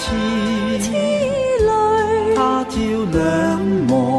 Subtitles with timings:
[0.00, 0.06] 痴
[1.66, 2.74] 泪，他朝
[3.12, 3.18] 两
[3.88, 4.09] 忘。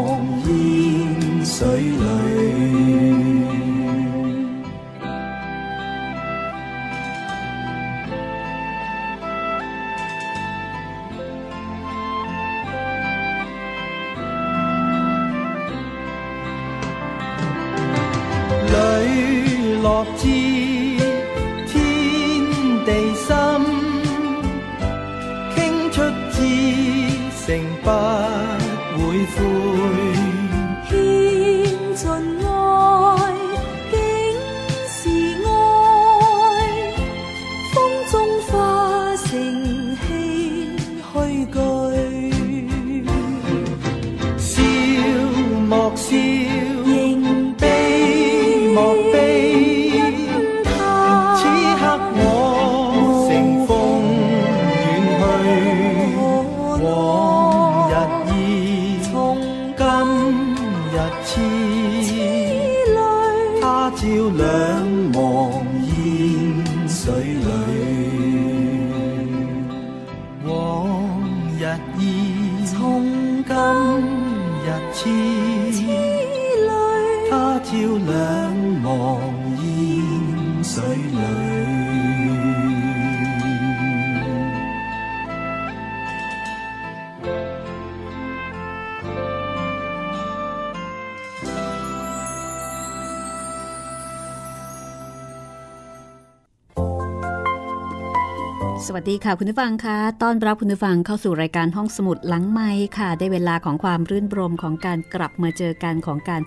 [98.87, 106.41] สวัสดีค่ะคุณผู้ฟังคะต้อนรับคุณผู้ฟังเข้าสู่รายการห้องสมุดหลังไมค์ค่ะ ได้เวลาของความรื่นรมย์ของการกลับมาเจอกันของการ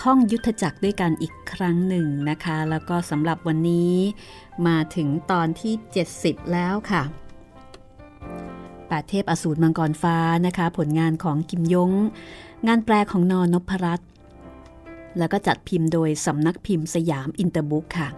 [0.00, 3.94] ท่องยุทธจักรด้วยกันอีกครั้งหนึ่งนะคะ แล้วก็สำหรับวันนี้
[4.66, 5.74] มาถึงตอนที่
[6.12, 7.02] 70 แล้วค่ะ
[8.90, 10.16] แปดเทพอสูรมังกรฟ้า
[10.46, 11.92] นะคะ ผลงานของกิมย้ง
[12.66, 14.08] งานแปลของน.นพรัตน์
[15.18, 18.10] แล้วก็จัดพิมพ์โดยสำนักพิมพ์สยามอินเตอร์บุ๊กค่ะ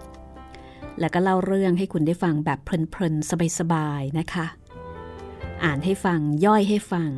[1.01, 4.47] แล้วก็เล่าเรื่องให้คุณได้ฟังแบบเพลินๆ สบายๆ นะคะ
[5.65, 7.11] อ่านให้ฟังย่อยให้ฟัง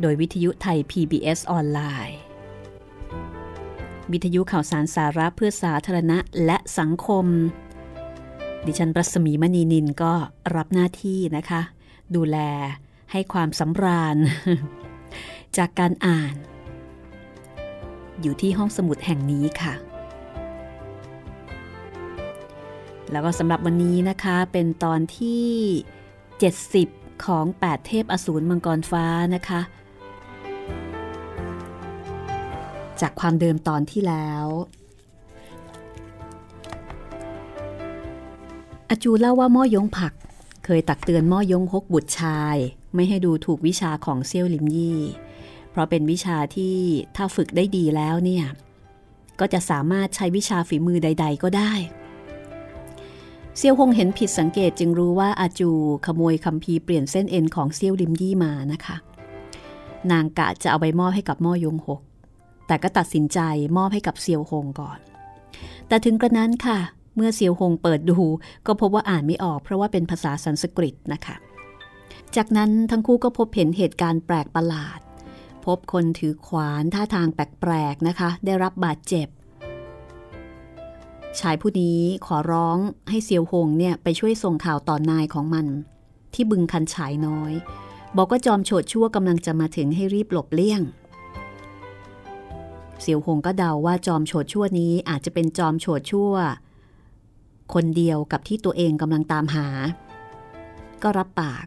[0.00, 2.18] โดยวิทยุไทย PBS ออนไลน์
[4.12, 7.26] วิทยุข่าวสารสาระเพื่อสาธารณะและสังคม
[8.66, 10.14] ดิฉันปรัศมีมณีนินก็
[10.56, 11.62] รับหน้าที่นะคะ
[12.16, 12.38] ดูแล
[13.12, 14.16] ให้ความสำราญ
[15.56, 16.34] จากการอ่าน
[18.20, 19.74] อยู่ที่ห้องสมุดแห่งนี้ค่ะ
[23.12, 25.46] แล้วก็สำหรับวันนี้นะคะเป็นตอนที่
[26.70, 29.60] 70 ของ 8 เทพอสูรมังกรฟ้านะคะ
[33.00, 34.46] จากความเดิมตอนที่แล้ว
[38.88, 40.12] อาจูเล่าว่าม่อยงผัก
[40.64, 42.56] เคยตักเตือนม่อยงฮกบุตรชาย
[42.94, 45.00] ไม่ให้ดูถูกวิชาของเซี่ยวลิมยี่
[45.70, 46.76] เพราะเป็นวิชาที่
[47.16, 48.44] ถ้าฝึกได้ดีแล้วเนี่ย
[49.40, 51.72] ก็จะสามารถใช้วิชาฝีมือใด ๆ ก็ได้
[53.56, 55.70] เซียวฮงเห็นผิดสังเกตจึงรู้ว่าอาจู
[56.06, 58.96] ขโมยคำพีเปลี่ยนเส้นเอ็นของเซียวลิมยี่มานะคะ
[60.10, 62.00] นางกะจะเอาไปมอบให้กับม่อยงหก
[62.66, 63.40] แต่ก็ตัดสินใจ
[63.76, 64.98] มอบให้กับเซียวหงก่อน
[65.88, 66.78] แต่ถึงกระนั้นค่ะ
[67.16, 68.18] เมื่อเซียวหงเปิดดู
[68.66, 71.36] ก็พบว่าอ่านไม่ออกเพราะว่าเป็นภาษาสันสกฤตนะคะ
[72.36, 75.00] จากนั้นทั้งคู่ก็พบเห็นเหตุการณ์แปลกประหลาด
[75.66, 79.28] พบคนถือขวานท่าทางแปลกๆนะคะ ได้รับบาดเจ็บ
[81.38, 82.78] ชายผู้นี้ขอร้อง
[83.10, 85.66] ให้เซียวหงเนี่ยไปช่วยส่งข่าวต่อนายของมัน
[86.34, 87.52] ที่บึงคันฉายน้อย
[88.16, 90.82] บอกว่าจอมโฉดชั่วกำลังจะมาถึงให้รีบหลบเลี่ยง
[93.00, 96.32] เสียวหงก็เดาว่าจอมโฉดชั่วนี้อาจจะเป็นจอมโฉดชั่ว
[97.74, 99.66] คนเดียวกับที่ตัวเองกำลังตามหา
[101.02, 101.66] ก็รับปาก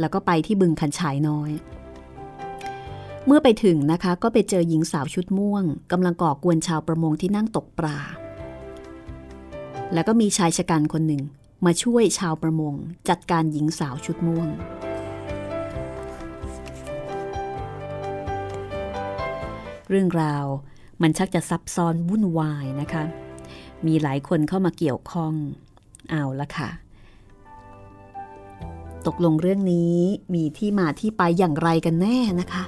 [0.00, 1.50] แล้วก็ไปที่บึงคันฉายน้อย
[3.26, 7.98] เมื่อไปถึงนะคะก็ไปเจอหญิงสาวชุดม่วงกำลังก่อกวนชาวประมงที่นั่งตกปลา
[9.94, 11.22] แล้วก็มีชายชะกันคนหนึ่ง
[11.64, 12.74] มาช่วยชาวประมง
[13.08, 14.48] จัดการหญิงสาวชุดม่วง
[19.88, 20.46] เรื่องราว
[21.02, 23.04] มันชักจะซับซ้อนวุ่นวายนะคะ
[23.86, 25.32] มีหลายคนเข้ามาเกี่ยวข้อง
[26.10, 26.70] เอาละค่ะ
[29.06, 29.96] ตกลงเรื่องนี้
[30.34, 32.64] มีที่มาที่ไปอย่างไรกันแน่นะคะ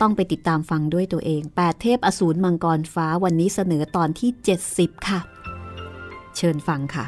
[0.00, 4.30] ต้องไปติดตามฟังด้วยตัวเอง 8 เทพอสูรมังกรฟ้าวันนี้เสนอตอนที่
[4.68, 5.20] 70 ค่ะ
[6.42, 7.06] เชิญฟังค่ะ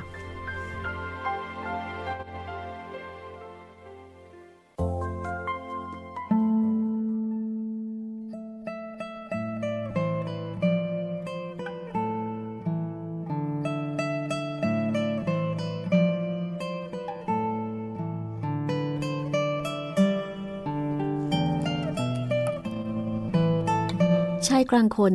[24.62, 25.14] ายกลางคน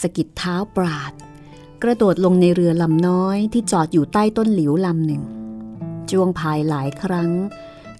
[0.00, 1.27] สกิดเท้าปราด
[1.82, 5.22] กระโดดลงในเรือลำน้อยที่จอดอยู่ใต้ต้นหลิวลำหนึ่ง
[6.10, 7.30] จ้วงพายหลายครั้ง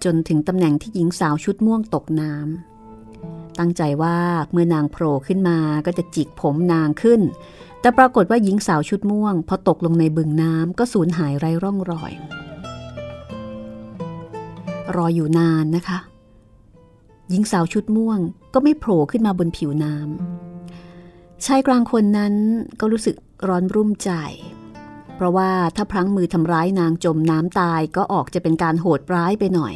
[0.04, 4.18] จนถึงตำแหน่งที่หญิงสาวชุดม่วงตกน้ำตั้งใจว่า
[4.52, 7.20] เมื่อนางโผล่ขึ้นมาก็จะจิกผมนางขึ้น
[7.80, 12.12] แต่ปรากฏว่าหญิงสาวชุดม่วง พอตกลงในบึงน้ำก็สูญหายไร้ร่องรอย
[14.96, 15.98] รออยู่นานนะคะ
[17.30, 18.18] หญิงสาวชุดม่วง
[18.54, 22.34] ก็ไม่โผล่ขึ้นมาบนผิวน้ำชายกลางคนนั้น
[22.80, 23.16] ก็รู้สึก
[23.46, 24.10] ร้อนรุ่มใจ
[25.14, 29.74] เพราะว่าถ้าพลั้งมือทำร้ายนางจมน้ำตายก็ออกจะเป็นการโหดร้ายไปหน่อย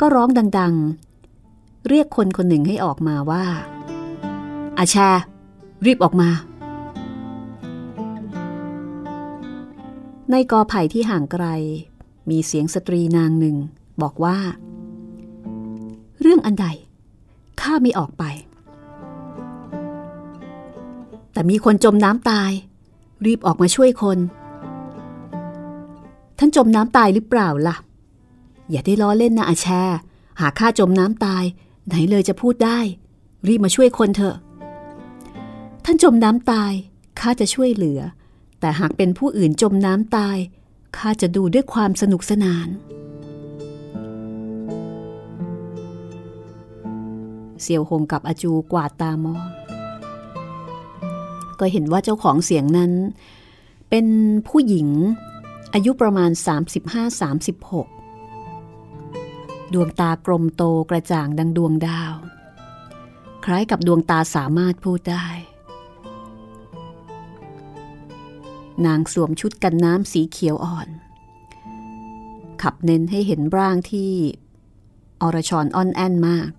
[0.00, 0.28] ก็ร้อง
[0.58, 3.44] ดังๆ เรียกคนคนหนึ่งให้ออกมาว่า
[4.78, 5.10] อาชา
[5.86, 6.30] รีบออกมา
[10.30, 11.46] ในกอไผ่ที่ห่างไกล
[12.30, 13.56] มีเสียงสตรีนางหนึ่ง
[14.02, 14.36] บอกว่า
[16.20, 16.66] เรื่องอันใด
[17.60, 18.24] ข้าไม่ออกไป
[21.32, 22.50] แต่มีคนจมน้ำตาย
[23.26, 24.18] รีบออกมาช่วยคน
[26.38, 27.76] ท่านจมน้ำตายหรือเปล่าล่ะ
[28.70, 29.66] อย่าได้ล้อเล่นนะอาแช
[30.40, 31.44] หากข้าจมน้ำตาย
[31.86, 32.78] ไหนเลยจะพูดได้
[33.48, 34.36] รีบมาช่วยคนเถอะ
[35.84, 36.72] ท่านจมน้ำตาย
[37.20, 38.00] ข้าจะช่วยเหลือ
[38.60, 40.36] แต่หากเป็นผู้อื่นจมน้ำตาย
[40.96, 42.68] ข้าจะดูด้วยความสนุกสนาน
[47.62, 49.61] เสี่ยวหงกับอาจูกวาดตามอง
[51.62, 52.92] ก็เห็นว่าเจ้าของเสียงนั้น
[53.90, 54.06] เป็น
[54.48, 54.88] ผู้หญิง
[55.74, 56.30] อายุประมาณ
[57.22, 62.14] 35-36 ดวงตากลมโตกระจ่างดังดวงดาว
[63.44, 65.26] คล้ายกับดวงตาสามารถพูดได้
[68.86, 70.88] นางสวมชุดกันน้ำสีเขียวอ่อน
[72.62, 74.10] ขับเน้นให้เห็นร่างที่
[75.22, 76.50] อรชรอ่อนแอนมาก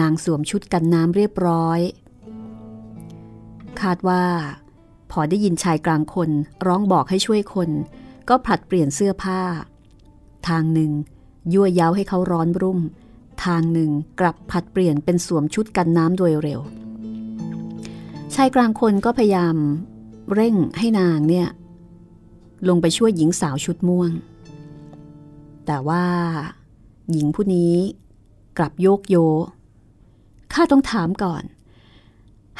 [0.00, 1.80] นางสวมชุดกันน้ำเรียบร้อย
[3.80, 4.24] คาดว่า
[5.10, 6.30] พอได้ยินชายกลางคน
[6.66, 7.70] ร้องบอกให้ช่วยคน
[8.28, 9.40] ก็ผลัดเปลี่ยนเสื้อผ้า
[10.48, 10.92] ทางหนึ่ง
[11.52, 12.80] ยั่วย้าให้เขาร้อนรุ่ม
[13.44, 16.60] ทางหนึ่งกลับผัดเปลี่ยนเป็นสวมชุดกันน้ำโดยเร็ว
[18.34, 19.56] ชายกลางคนก็พยายาม
[20.34, 21.48] เร่งให้นางเนี่ย
[22.68, 24.10] ลงไปช่วยหญิงสาวชุดม่วง
[25.66, 26.04] แต่ว่า
[27.10, 27.74] หญิงผู้นี้
[28.58, 29.16] กลับโยกโย
[30.54, 31.42] ข้าต้องถามก่อน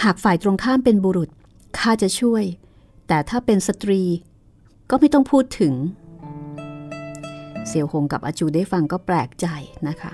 [0.03, 1.31] หากฝ่ายตรงข้ามเป็นบุรุษ
[1.79, 2.45] ข้าจะช่วย
[3.09, 4.03] แต่ถ้าเป็นสตรี
[4.91, 5.75] ก็ไม่ต้องพูดถึง
[7.67, 9.47] เสี่ยวหงกับอาจูได้ฟังก็แปลกใจ
[9.89, 10.13] นะคะ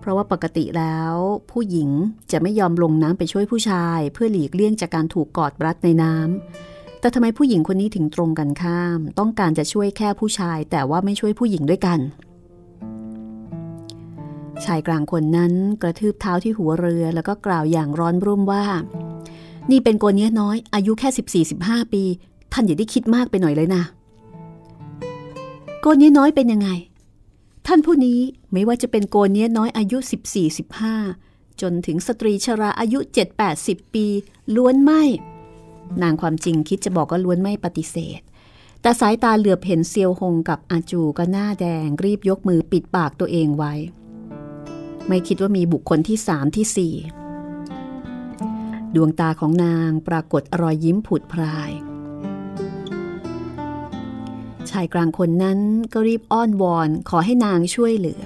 [0.00, 1.14] เพราะว่าปกติแล้ว
[1.50, 1.90] ผู้หญิง
[2.32, 11.98] จะไม่ยอมลงน้ำไปช่วยผู้ชาย เพื่อหลีกเลี่ยงจากการถูกกอดรัดในน้ำแต่ทำไมผู้หญิงคนนี้ถึงตรงกันข้าม ต้องการจะช่วยแค่ผู้ชาย แต่ว่าไม่ช่วยผู้หญิงด้วยกัน
[14.64, 18.64] ชายกลางคนนั้นกระทืบเท้าที่หัวเรือแล้วก็กล่าวอย่างร้อนรุ่มว่า
[19.70, 22.02] นี่เป็นโกเนี้ยน้อย อายุแค่สิบห้าปี
[22.52, 23.82] ท่านอย่าได้คิดมากไปหน่อยเลยนะ
[25.80, 26.68] โกเนี้ยน้อยเป็นยังไง
[27.66, 28.20] ท่านผู้นี้
[28.52, 29.98] ไม่ว่าจะเป็นโกเนี้ยน้อยอายุ
[30.78, 32.98] 14-15 จนถึงสตรีชราอายุ
[33.46, 34.06] 7-80 ปี
[34.54, 35.02] ล้วนไม่
[36.02, 38.20] นางความจริงคิดจะบอกก็ล้วนไม่ปฏิเสธ
[38.80, 43.74] แต่สายตาเหลือบเห็นเซียวหงกับอาจูก็หน้าแดงรีบยกมือปิดปากตัวเองไว้
[45.08, 46.94] ไม่คิดว่ามีบุคคลที่สามที่สี่
[48.94, 51.70] ดวงตาของนางปรากฏรอยยิ้มผุดพราย
[54.70, 55.58] ชายกลางคนนั้น
[55.92, 58.22] ก็รีบอ้อนวอนขอให้นางช่วยเหลือ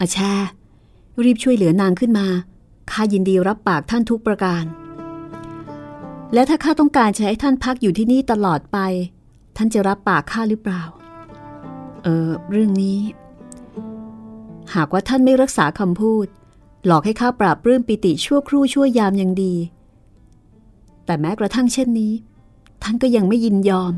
[0.00, 0.32] อาชา
[1.24, 2.26] รีบช่วยเหลือนางขึ้นมา
[2.90, 4.64] ข้ายินดีรับปากท่านทุกประการ
[6.34, 8.78] และถ้าข้าต้องการจะให้ท่านพักอยู่ที่นี่ตลอดไป
[9.56, 10.82] ท่านจะรับปากข้าหรือเปล่า
[12.02, 12.98] เออเรื่องนี้
[14.74, 16.26] หากว่าท่านไม่รักษาคำพูด
[16.86, 19.54] หลอกให้ข้าปราบปลื้มปิติชั่วครู่ชั่วยามยังดี
[21.04, 22.12] แต่แม้กระทั่งเช่นนี้
[22.82, 23.94] ท่านก็ยังไม่ยินยอม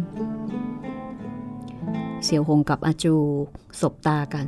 [2.25, 3.17] เสี่ยวหงกับอาจู
[3.81, 4.47] สบตากัน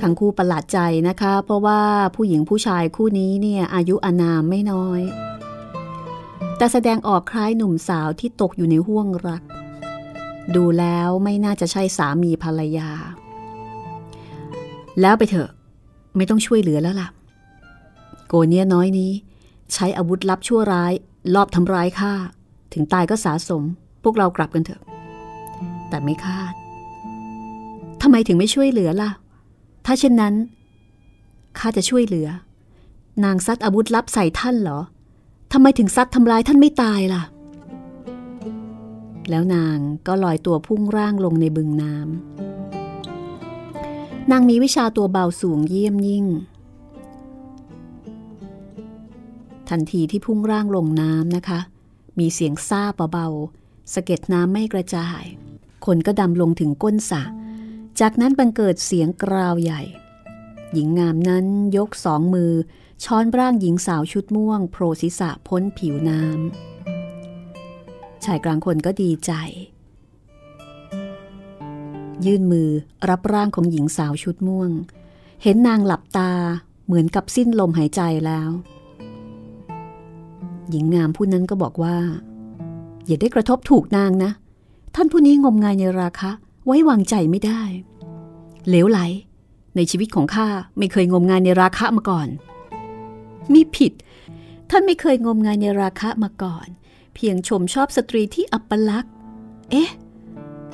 [0.00, 1.80] ทั้งคู่ประหลาดใจนะคะ เพราะว่า
[2.14, 5.00] ผู้หญิงผู้ชายคู่นี้เนี่ยอายุอานามไม่น้อย
[6.56, 9.42] แต่แสดงออกคล้ายหนุ่มสาวที่ตกอยู่ในห่วงรัก
[10.56, 12.90] ดูแล้วไม่น่าจะใช่สามีภรรยา
[15.00, 15.50] แล้วไปเถอะ
[16.16, 17.08] ไม่ต้องช่วยเหลือแล้วล่ะ
[18.26, 19.12] โกเนียน้อยนี้
[19.72, 20.92] ใช้อาวุธลับชั่วร้าย
[21.34, 22.12] ลอบทำร้ายข้า
[22.72, 23.62] ถึงตายก็สาสม
[24.02, 24.82] พวกเรากลับกันเถอะ
[25.88, 26.52] แต่ไม่คาด
[28.02, 29.10] ทำไมถึงไม่ช่วยเหลือล่ะ
[29.86, 30.34] ถ้าเช่นนั้น
[31.58, 32.28] ข้าจะช่วยเหลือ
[33.24, 34.80] นางซัดอาวุธลับใส่ท่านเหรอ
[35.52, 37.22] ทำไมถึงซัดทำร้ายท่านไม่ตายล่ะ
[39.30, 46.26] แล้วนางก็ลอยตัวพุ่งร่างลงในบึงน้ำนางมีวิชาตัวเบาสูงเยี่ยมยิ่ง
[49.68, 51.60] ทันทีที่พุ่งร่างลงน้ำนะคะ
[52.18, 52.82] มีเสียงซา
[53.12, 55.22] เบาๆสะเก็ดน้ำไม่กระจาย
[55.86, 57.22] คนก็ดำลงถึงก้นสระ
[58.00, 59.82] จากนั้นบังเกิดเสียงกราวใหญ่
[60.72, 62.52] หญิงงามนั้นยกสองมือ
[63.04, 66.67] ช้อนร่างหญิงสาวชุดม่วง โผล่ศีรษะพ้นผิวน้ำ
[68.24, 69.32] ชายกลางคนก็ดีใจ
[72.26, 72.68] ยื่นมือ
[73.08, 74.70] รับร่างของหญิงสาวชุดม่วง
[75.42, 76.30] เห็นนางหลับตา
[76.86, 78.50] เหมือนกับสิ้นลมหายใจแล้ว
[80.70, 81.96] หญิงงามผู้นั้นก็บอกว่า
[83.06, 84.30] อย่าได้กระทบถูกนางนะ
[84.94, 86.30] ท่านผู้นี้งมงายในราคะ
[86.66, 87.62] ไว้วางใจไม่ได้
[88.68, 88.98] เหลวไหล
[89.76, 90.48] ในชีวิตของข้า
[90.78, 92.28] ไม่เคยงมงายในราคะมาก่อน
[93.52, 93.92] มีผิด
[94.70, 96.66] ท่านไม่เคยงมงายในราคะมาก่อน
[97.20, 99.12] เพียงชมชอบสตรีที่อัปลักษณ์
[99.70, 99.90] เอ๊ะ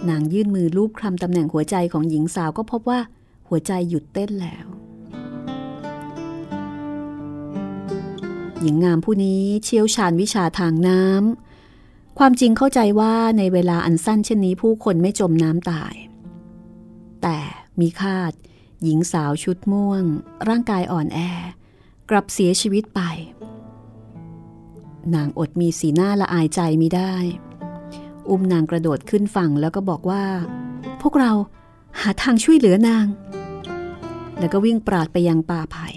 [0.09, 3.01] นางยื่นมือลูบคลำตำแหน่งหัวใจของหญิงสาวก็พบว่า
[3.49, 4.67] หัวใจหยุดเต้นแล้ว
[8.61, 15.95] หญิงงามผู้นี้เชี่ยวชาญวิชาทางน้ำ ความจริงเข้าใจว่าในเวลาอันสั้นเช่นนี้ผู้คนไม่จมน้ำตาย
[17.23, 17.39] แต่
[17.81, 18.33] มีคาด
[18.83, 20.05] หญิงสาวชุดม่วง
[20.49, 21.19] ร่างกายอ่อนแอ
[22.11, 23.03] กลับเสียชีวิตไป
[25.17, 27.15] นางอดมีสีหน้าละอายใจมิได้
[28.29, 30.25] อุ้มนางกระโดดขึ้นฝั่งแล้วก็บอกว่า
[31.03, 31.33] พวกเรา
[32.01, 33.07] หาทางช่วยเหลือนาง
[34.39, 35.89] แล้วก็วิ่งปราดไปยังป่าไผ่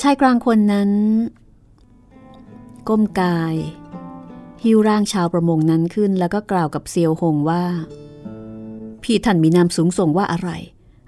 [0.00, 0.90] ชายกลางคนนั้น
[2.88, 3.54] ก้มกาย
[4.64, 7.64] หิวร่างชาวประมงนั้นขึ้นแล้วก็กล่าวกับเซียวหงว่า
[9.02, 10.50] พี่ท่านมีนามสูงส่งว่าอะไร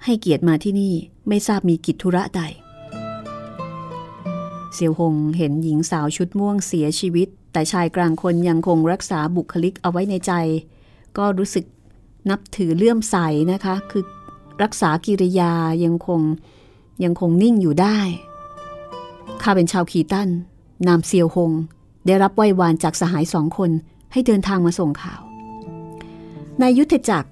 [0.03, 0.93] ให้เกียรติมาที่นี่
[1.27, 2.41] ไม่ทราบมีกิจธุระใด
[4.73, 10.33] เซียวหงเห็นหญิงสาวชุดม่วงเสียชีวิต แต่ชายกลางคนยังคงรักษาบุคลิกเอาไว้ในใจ
[11.17, 11.65] ก็รู้สึก
[12.29, 13.15] นับถือเลื่อมใส
[13.51, 14.03] นะคะ คือ
[14.63, 16.21] รักษากิริยายังคง
[17.03, 17.97] ยังคงนิ่งอยู่ได้
[19.41, 20.29] ข้าเป็นชาวขีตัน
[20.87, 21.51] นามเซียวหง
[22.05, 23.71] ได้รับไหว้วานจากสหายสองคน
[24.11, 25.21] ให้เดินทางมาส่งข่าว
[26.59, 27.29] ในยุทธจักร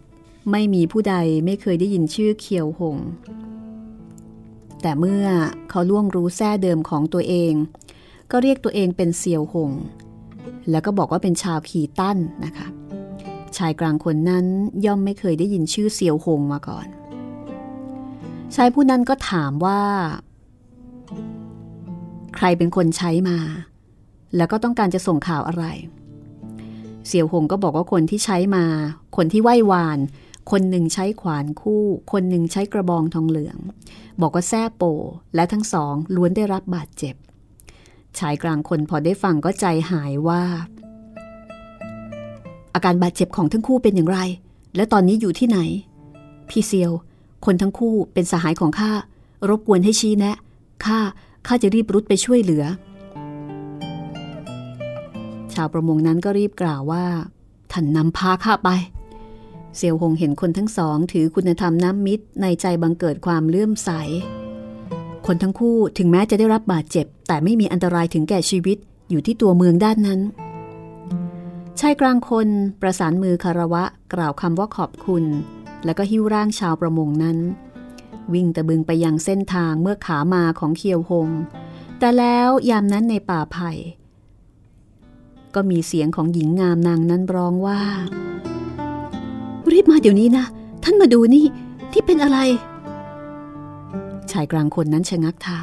[0.51, 1.15] ไม่มีผู้ใด
[1.45, 2.97] ไม่เคยได้ยินชื่อเคียวหง
[4.81, 5.25] แต่เมื่อ
[5.69, 7.53] เขาล่วงรู้แท้เดิมของตัวเอง
[8.31, 9.71] ก็เรียกตัวเองเป็นเซียวหง
[10.71, 12.67] แล้วก็บอกว่าเป็นชาวขีตั้นนะคะ
[13.57, 14.45] ชายกลางคนนั้น
[14.85, 16.87] ย่อมไม่เคยได้ยินชื่อเซียวหงมาก่อน
[18.55, 19.81] ชายผู้นั้นก็ถามว่า
[22.35, 23.37] ใครเป็นคนใช้มา
[24.35, 25.65] แล้วก็ต้องการจะส่งข่าวอะไร
[27.07, 28.65] เสี่ยวหงก็บอกว่าคนที่ใช้มา
[29.17, 29.99] คนที่ไหว้วาน
[30.51, 33.57] คนหนึ่งใช้ขวานคู่ คนหนึ่งใช้กระบองทองเหลือง
[34.21, 34.83] บอกว่าแซ่โป
[35.35, 37.15] และทั้งสองล้วนได้รับบาดเจ็บ
[38.19, 40.43] ชายกลางคนพอได้ฟังก็ใจหายว่า
[42.73, 44.19] อาการบาดเจ็บของทั้งคู่เป็นอย่างไร
[44.75, 45.59] และตอนนี้อยู่ที่ไหน
[46.49, 46.91] พี่เซียว
[47.45, 48.91] คนทั้งคู่เป็นสหายของข้า
[49.49, 50.35] รบกวนให้ชี้แนะ
[50.85, 50.99] ข้า
[51.47, 52.63] ข้าจะรีบรุดไปช่วยเหลือ
[55.53, 57.05] ชาวประมงนั้นก็รีบกล่าวว่า
[57.71, 58.69] ทท่านนำพาข้าไป
[59.77, 63.89] เซียวหงเห็นคนทั้งสอง ถือคุณธรรมน้ำมิตรในใจบังเกิดความเลื่อมใส
[65.25, 68.77] คนทั้งคู่ถึงแม้จะได้รับบาดเจ็บ แต่ไม่มีอันตรายถึงแก่ชีวิต
[69.09, 70.19] อยู่ที่ตัวเมืองด้านนั้น
[71.79, 72.47] ชายกลางคน
[72.81, 75.23] ประสานมือคารวะกล่าวคำว่าขอบคุณ
[75.85, 77.37] แล้วก็หิ้วร่างชาวประมงนั้น
[78.33, 81.29] วิ่งตะบึงไปยังเส้นทางเมื่อขามาของเคียวหง
[81.99, 83.71] แต่แล้วยามนั้นในป่าไผ่
[85.55, 87.81] ก็มีเสียงของหญิงงามนางนั้นร้องว่า
[89.73, 90.45] รีบมาเดี๋ยวนี้นะ
[90.83, 91.45] ท่านมาดูนี่
[91.91, 92.39] ที่เป็นอะไร
[94.31, 95.59] ชายกลางคนนั้นชะงักเท้า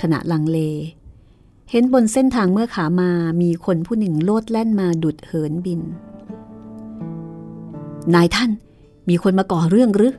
[0.00, 0.58] ขณะลังเล
[1.70, 3.10] เห็นบนเส้นทางเมื่อขามา
[3.42, 5.80] มีคนผู้หนึ่งโลดแล่นมาดุดเหินบิน
[8.14, 8.50] นายท่าน
[9.08, 10.14] มีคนมาก่อเรื่องหรือ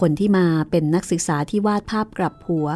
[0.00, 2.68] คนที่มาเป็นนักศึกษาที่วาดภาพกลับหัว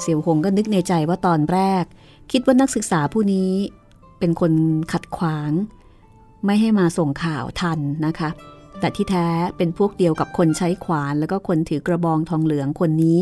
[0.00, 1.84] เสี่ยวหงก็นึกในใจว่าตอนแรก
[2.32, 3.52] คิดว่านักศึกษาผู้นี้
[4.18, 4.52] เป็นคน
[4.92, 5.52] ขัดขวาง
[6.44, 8.30] ไม่ให้มาส่งข่าวทันนะคะ
[8.80, 13.20] แต่ที่แท้เป็นพวกเดียวกับคนใช้ขวานแล้วก็คนถือกระบองทองเหลืองคนนี้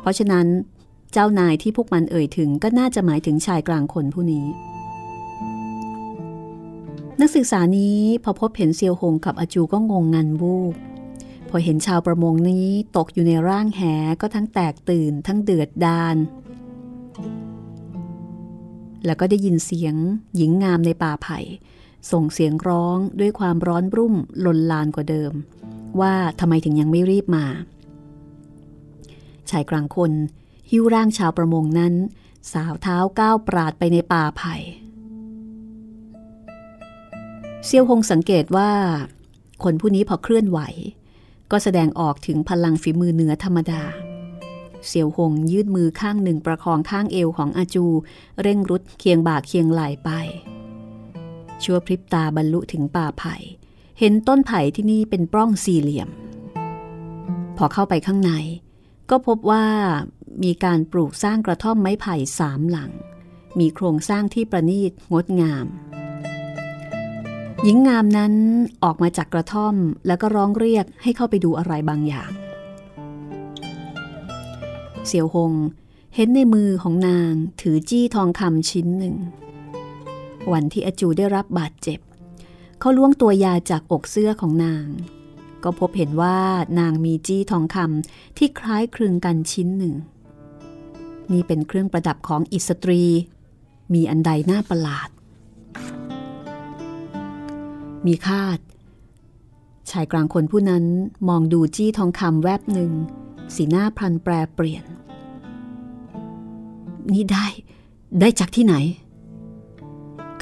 [0.00, 0.46] เพราะฉะนั้น
[1.12, 4.46] เจ้านายที่พวกมันเอ่ยถึงก็น่าจะหมายถึงชายกลางคนผู้นี้
[7.20, 10.74] นักศึกษานี้พอพบเห็นเซียวหงกับอาจูก็งงงันวูบ
[11.48, 13.82] พอเห็นชาวประมงนี้ตกอยู่ในร่างแห
[14.20, 16.16] ก็ทั้งแตกตื่น ทั้งเดือดดาน
[19.04, 19.94] แล้วก็ได้ยินเสียง
[20.36, 21.38] หญิงงามในป่าไผ่
[22.12, 24.14] ส่งเสียงร้องด้วยความร้อนรุ่ม
[24.44, 25.32] ลนลานกว่าเดิม
[26.00, 27.46] ว่าทำไมถึงยังไม่รีบมา
[29.50, 30.12] ชายกลางคน
[30.70, 31.94] หิ้วร่างชาวประมงนั้น
[32.52, 34.56] สาวเท้าก้าวปราดไปในป่าไผ่
[37.64, 38.70] เซียวหงสังเกตว่า
[39.64, 40.60] คนผู้นี้พอเคลื่อนไหว
[41.50, 43.82] ก็แสดงออกถึงพลังฝีมือเหนือธรรมดา
[44.86, 47.86] เสี่ยวหงยืดมือข้างหนึ่งประคองข้างเอวของอาจู
[48.42, 50.10] เร่งรุดเคียงบ่าเคียงไหลไป
[51.62, 53.34] ชั่วพริบตาบรรลุถึงป่าไผ่
[53.98, 56.08] เห็นต้นไผ่ที่นี่เป็นปล้องสี่เหลี่ยม
[57.56, 58.32] พอเข้าไปข้างใน
[59.10, 59.64] ก็พบว่า
[60.44, 62.90] มีการปลูกสร้างกระท่อมไม้ไผ่สามหลัง
[63.58, 65.66] มีโครงสร้างที่ประณีตงดงาม
[67.64, 68.34] หญิงงามนั้น
[68.82, 69.74] ออกมาจากกระท่อม
[70.06, 72.30] แล้วก็ร้องเรียกให้เข้าไปดูอะไรบางอย่าง
[75.08, 75.52] เสี่ยวหง
[76.14, 79.16] เห็นในมือของนางถือจี้ทองคำชิ้นหนึ่ง
[80.52, 82.00] วันที่อจูได้รับบาดเจ็บ
[82.80, 84.86] เขาล้วงตัวยาจากอกเสื้อของนาง
[85.64, 86.38] ก็พบเห็นว่า
[86.78, 89.94] นางมีจี้ทองคำที่คล้ายคลึงกันชิ้นหนึ่ง
[91.32, 93.02] นี่เป็นเครื่องประดับของอิสตรี
[93.94, 95.08] มีอันใดน่าประหลาด
[98.06, 98.58] มีคาด
[99.90, 100.84] ชายกลางคนผู้นั้น
[101.28, 102.92] มองดูจี้ทองคำแวบหนึ่ง
[103.54, 104.84] สีหน้าพลันแปรเปลี่ยน
[107.14, 107.46] นี่ได้
[108.20, 108.74] ได้จากที่ไหน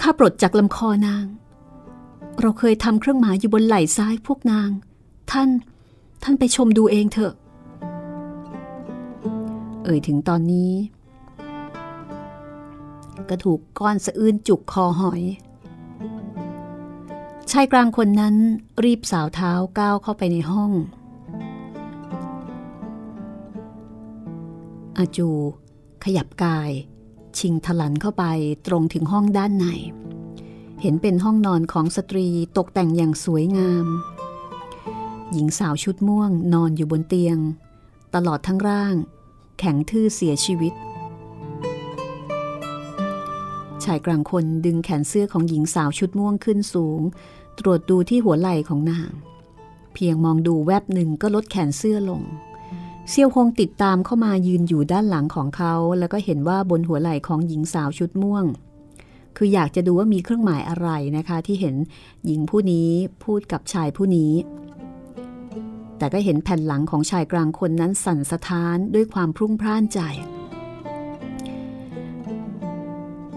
[0.00, 1.24] ข้าปลดจากลำคอนาง
[2.40, 4.68] เราเคยทำเครื่องหมายอยู่บนไหล่ซ้ายพวกนาง
[5.30, 5.48] ท่าน
[6.22, 7.32] ท่านไปชมดูเองเถอะ
[9.84, 10.72] เอ่ยถึงตอนนี้
[13.28, 15.22] ก็ถูกก้อนสะอื้นจุกคอหอย
[17.50, 18.34] ชายกลางคนนั้น
[18.84, 20.70] รีบสาวเท้าก้าวเข้าไปในห้อง
[24.98, 25.28] อาจู
[26.08, 26.70] ขยับกาย
[27.38, 28.24] ชิงทลันเข้าไป
[28.66, 29.66] ตรงถึงห้องด้านใน
[30.82, 33.86] เห็นเป็นห้องนอนของสตรีตกแต่งอย่างสวยงาม
[35.32, 37.38] หญิงสาวชุดม่วงนอนอยู่บนเตียง
[38.14, 38.94] ตลอดทั้งร่าง
[39.58, 40.72] แข็งทื่อเสียชีวิต
[43.84, 47.00] ชายกลางคนดึงแขนเสื้อของหญิงสาวชุดม่วงขึ้นสูง
[47.58, 49.10] ตรวจดูที่หัวไหล่ของนาง
[49.94, 52.22] เพียงมองดูแวบหนึ่งก็ลดแขนเสื้อลง
[53.10, 58.44] เซียวคงติดตามเข้ามายืนอยู่ด้านหลังของเขา แล้วก็เห็นว่าบนหัวไหล่ของหญิงสาวชุดม่วง
[59.36, 61.76] คืออยากจะดูว่ามีเครื่องหมายอะไรนะคะ ที่เห็น
[62.26, 62.88] หญิงผู้นี้
[63.24, 64.32] พูดกับชายผู้นี้
[65.98, 70.00] แต่ก็เห็นแผ่นหลังของชายกลางคนนั้นสั่นสะท้านด้วยความพรุ่งพร่านใจ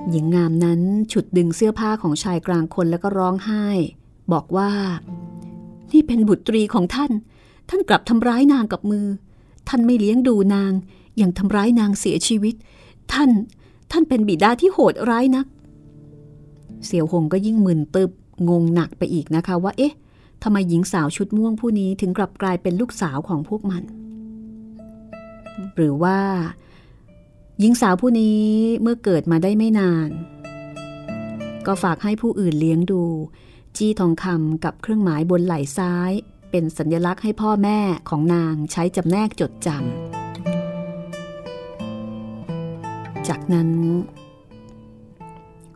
[0.09, 3.65] หญิงงามนั้นฉุดดึงเสื้อผ้าของชายกลางคนแล้วก็ร้องไห้
[4.33, 4.71] บอกว่า
[5.91, 7.11] นี่เป็นบุตรีของท่าน
[7.69, 9.05] ท่านกลับทำร้ายนางกับมือ
[9.69, 10.71] ท่านไม่เลี้ยงดูนาง
[11.21, 12.55] ยังทำร้ายนางเสียชีวิต
[13.11, 13.29] ท่าน
[13.91, 15.45] ท่านเป็นบิดาที่โหดร้ายนัก
[16.85, 18.11] เสี่ยวหงก็ยิ่งมึนตึบ
[18.49, 19.93] งงหนักไปอีกนะคะว่า เอ๊ะ
[20.43, 23.83] ทำไมหญิงสาวชุดม่วงผู้นี้ถึงกลับกลายเป็นลูกสาวของพวกมัน
[25.75, 26.17] หรือว่า
[27.59, 28.39] หญิงสาวผู้นี้
[28.81, 30.09] เมื่อเกิดมาได้ไม่นาน
[31.65, 33.03] ก็ฝากให้ผู้อื่นเลี้ยงดู
[33.77, 36.11] จี้ทองคำกับเครื่องหมายบนไหล่ซ้าย
[36.51, 39.77] เป็นสัญลักษณ์ให้พ่อแม่ของนางใช้จำแนกจดจำ
[43.27, 43.69] จากนั้น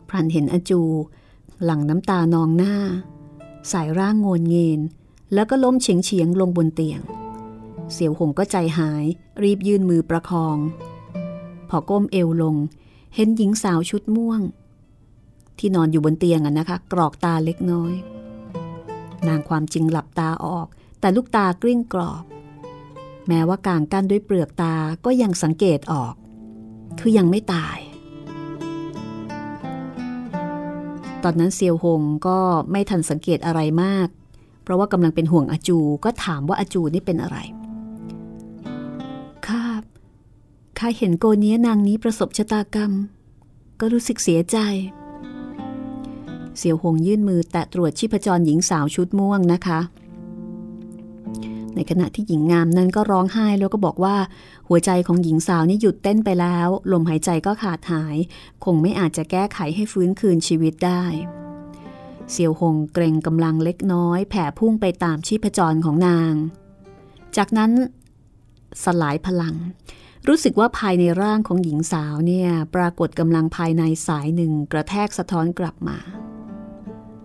[0.08, 0.80] พรันเห็นอจู
[1.64, 2.74] หลั่งน้ำตานองหน้า
[3.72, 4.80] สายร่างโงนเงิน
[5.34, 7.00] แล้วก็ล้มเฉียงเฉียงลงบนเตียง
[7.92, 9.04] เสี่ยวหงก็ใจหาย
[9.42, 10.56] รีบยื่นมือประคอง
[11.68, 12.56] พอก้มเอวลง
[13.14, 14.40] เห็นหญิงสาวชุดม่วง
[15.58, 17.94] ที่นอนอยู่บนเตียงอะนะคะ กรอกตาเล็กน้อย
[19.28, 20.66] นางความจริงหลับตาออก
[21.00, 22.24] แต่ลูกตากลิ้งกรอบ
[23.28, 26.14] แม้ว่ากางกั้นด้วยเปลือกตาก็ยังสังเกตออก
[27.00, 27.78] คือยังไม่ตาย
[31.22, 32.38] ตอนนั้นเซียวหงก็
[32.70, 34.08] ไม่ทันสังเกตอะไรมาก
[34.62, 37.38] เพราะว่ากำลังเป็นห่วงอาจูก็ถามว่าอาจูนี่เป็นอะไร
[39.46, 39.62] ข้า
[40.78, 42.92] ข้าเห็นโกเนี้ยนางนี้ประสบชะตากรรม
[43.80, 44.58] ก็รู้สึกเสียใจ
[46.58, 49.80] เสี่ยวหงยื่นมือแตะตรวจชีพจรหญิงสาวชุดม่วงนะคะ
[51.74, 54.16] ในขณะที่หญิงงามนั้นก็ร้องไห้แล้วก็บอกว่า
[54.68, 58.16] หัวใจของหญิงสาวนี่หยุดเต้นไปแล้ว ลมหายใจก็ขาดหาย
[58.64, 61.04] คงไม่อาจจะแก้ไขให้ฟื้นคืนชีวิตได้
[62.30, 66.34] เสี่ยวหงเกรงกำลังเล็กน้อย แผ่พุ่งไปตามชีพจรของนาง
[67.36, 67.70] จากนั้น
[68.84, 69.54] สลายพลัง
[70.28, 75.98] รู้สึกว่าภายในร่างของหญิงสาวเนี่ย ปรากฏกำลังภายในสายหนึ่งกระแทกสะท้อนกลับมา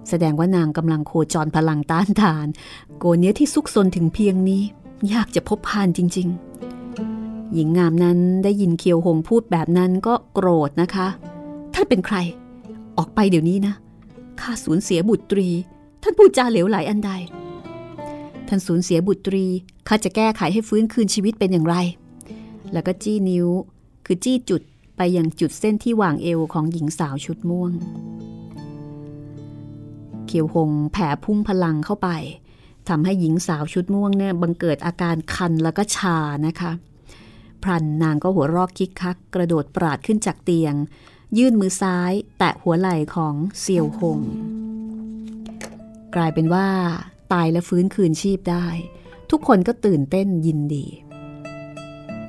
[0.10, 2.48] แสดงว่านางกำลังโคจรพลังต้านทาน
[2.98, 4.62] โกเนี้ยที่ซุกซนถึงเพียงนี้
[5.14, 11.08] ยากจะพบพานจริง ๆ หญิงงามนั้นได้ยินเคียวหงพูดแบบนั้นก็โกรธนะคะ
[11.74, 12.18] ท่านเป็นใคร
[12.98, 13.74] ออกไปเดี๋ยวนี้นะ
[14.42, 15.50] ข้าสูญเสียบุตรี
[16.04, 17.12] ท่านพูดจาเหลวไหลอันใด
[18.48, 19.46] ท่านสูญเสียบุตรี
[19.88, 21.76] ข้าจะแก้ไขให้ฟื้นคืนชีวิตเป็นอย่างไร
[22.74, 23.48] แล้วก็จี้นิ้ว
[24.06, 24.62] คือจี้จุด
[24.98, 27.72] ไปยังจุดเส้นที่วางเอวของหญิงสาวชุดม่วง
[30.30, 32.10] เขียวหงแผ่พุ่งพลังเข้าไป
[32.90, 36.72] ทำให้หญิงสาวชุดม่วงเนี่ยบังเกิดอาการคันแล้วก็ชานะคะ
[37.64, 40.74] พรันนางก็หัวรอกคิกคัก กระโดดปราดขึ้นจากเตียง
[41.38, 44.20] ยื่นมือซ้าย แตะหัวไหล่ของเซียวหง
[46.16, 46.68] กลายเป็นว่า
[47.34, 48.66] ตายและฟื้นคืนชีพได้
[49.30, 50.86] ทุกคนก็ตื่นเต้นยินดี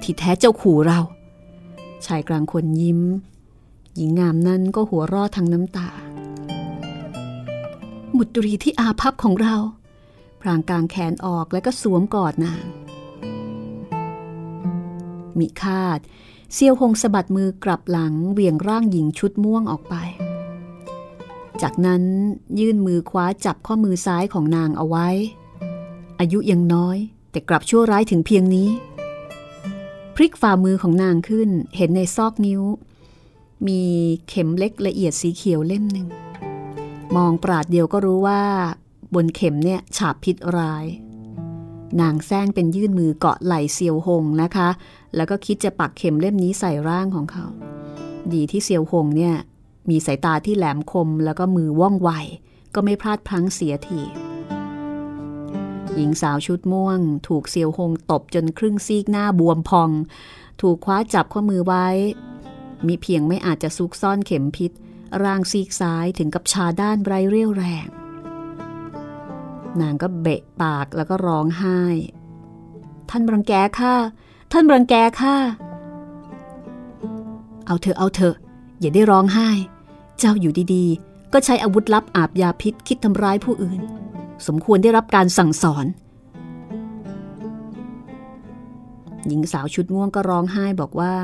[0.02, 1.00] ที่แท้เจ้าขู่เรา
[2.06, 3.00] ชายกลางคนยิ้ม
[3.96, 5.90] หญิงงามนั้นก็หัวรอดทั้งน้ำตา
[8.18, 9.56] บุตรีที่อาภัพของเรา
[10.40, 12.64] พรางกลางแขนออกแล้วก็สวมกอดนาง
[15.38, 15.98] มิคาด
[16.52, 19.94] เซียวหงสะบัดมือกลับหลังเวียงร่างหญิงชุดม่วงออกไป
[21.62, 22.02] จากนั้น
[22.58, 25.08] ยื่นมือคว้าจับข้อมือซ้ายของนางเอาไว้
[26.20, 26.98] อายุยังน้อย
[27.30, 28.68] แต่กลับชั่วร้ายถึงเพียงนี้
[30.14, 32.62] พลิกฝ่ามือของนางขึ้นเห็นในซอกนิ้ว
[33.66, 33.80] มี
[34.28, 36.08] เข็มเล็กละเอียดสีเขียวเล่มหนึ่ง
[37.16, 38.42] มองปราดเดียวก็รู้ว่า
[39.14, 40.86] บนเข็มเนี่ยฉาบพิษร้าย
[42.00, 44.68] นางแซงเป็นยื่นมือเกาะไหล่เซียวหงนะคะ
[45.16, 47.44] แล้วก็คิดจะปักเข็มเล่มนี้ใส่ร่างของเขา
[48.32, 49.34] ดีที่เซียวหงเนี่ย
[49.90, 52.10] มีสายตาที่แหลมคมแล้วก็มือว่องไว
[52.74, 54.00] ก็ไม่พลาดพลั้งเสียที
[55.94, 59.90] หญิงสาวชุดม่วง ถูกเซียวหงตบจนครึ่งซีกหน้าบวมพอง
[60.60, 61.86] ถูกคว้าจับข้อมือไว้
[62.86, 64.72] มีเพียงไม่อาจจะซุกซ่อนเข็มพิษ
[65.24, 67.88] ร่างซีกซ้ายถึงกับชาด้านไรเรี่ยวแรง
[69.80, 71.80] นางก็เบะปากแล้วก็ร้องไห้
[73.10, 73.94] ท่านรังแกข้า
[74.52, 75.36] ท่านรังแกข้า
[77.66, 78.36] เอาเถอะเอาเถอะ
[78.80, 79.48] อย่าได้ร้องไห้
[80.18, 83.80] เจ้าอยู่ดีๆ ก็ใช้อาวุธลับอาบยาพิษคิดทำร้ายผู้อื่น
[84.46, 85.86] สมควรได้รับการสั่งสอน
[89.26, 91.14] หญิงสาวชุดม่วงก็ร้องไห้บอกว่า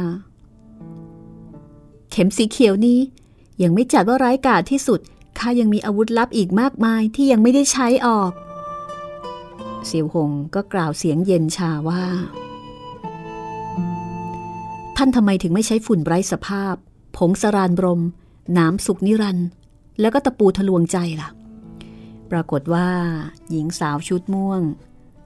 [2.10, 2.98] เข็มสีเขียวนี้
[3.62, 5.00] ยังไม่จัดว่าร้ายกาจที่สุด
[5.38, 8.32] ข้ายังมีอาวุธลับอีกมากมายที่ยังไม่ได้ใช้ออก
[9.86, 12.04] เสียวหงก็กล่าวเสียงเย็นชาว่า
[14.96, 16.74] ท่านทำไมถึงไม่ใช้ฝุ่นไร้สภาพ
[17.16, 18.02] ผงสรานบรม
[18.58, 19.48] น้ำสุกนิรันด์
[20.00, 21.28] แล้วก็ตะปูทะลวงใจล่ะ
[22.30, 22.88] ปรากฏว่า
[23.50, 24.62] หญิงสาวชุดม่วง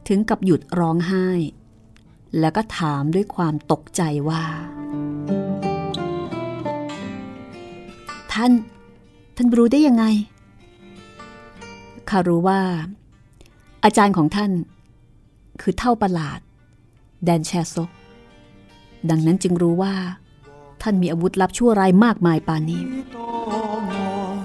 [0.09, 1.29] ถึงกับหยุดร้องไห้
[2.39, 4.45] แล้วก็ถามด้วยความตกใจว่า
[8.33, 8.53] ท่าน
[9.37, 10.05] ท่านรู้ได้ยังไง
[12.09, 12.61] ข้ารู้ว่า
[13.85, 14.51] อาจารย์ของท่าน
[15.61, 16.41] คือเท่าประหลาด
[17.25, 17.91] แดนแชซก
[19.11, 19.95] ดังนั้นจึงรู้ว่า
[20.83, 22.83] ท่านมีอาวุธลับชั่วร้ายมากมายปานนี้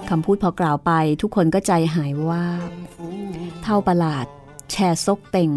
[0.10, 2.46] คำพูดพอกล่าวไปทุกคนก็ใจหายว่า
[3.64, 4.26] เท่าประหลาด
[4.72, 5.52] แชซกเต็ง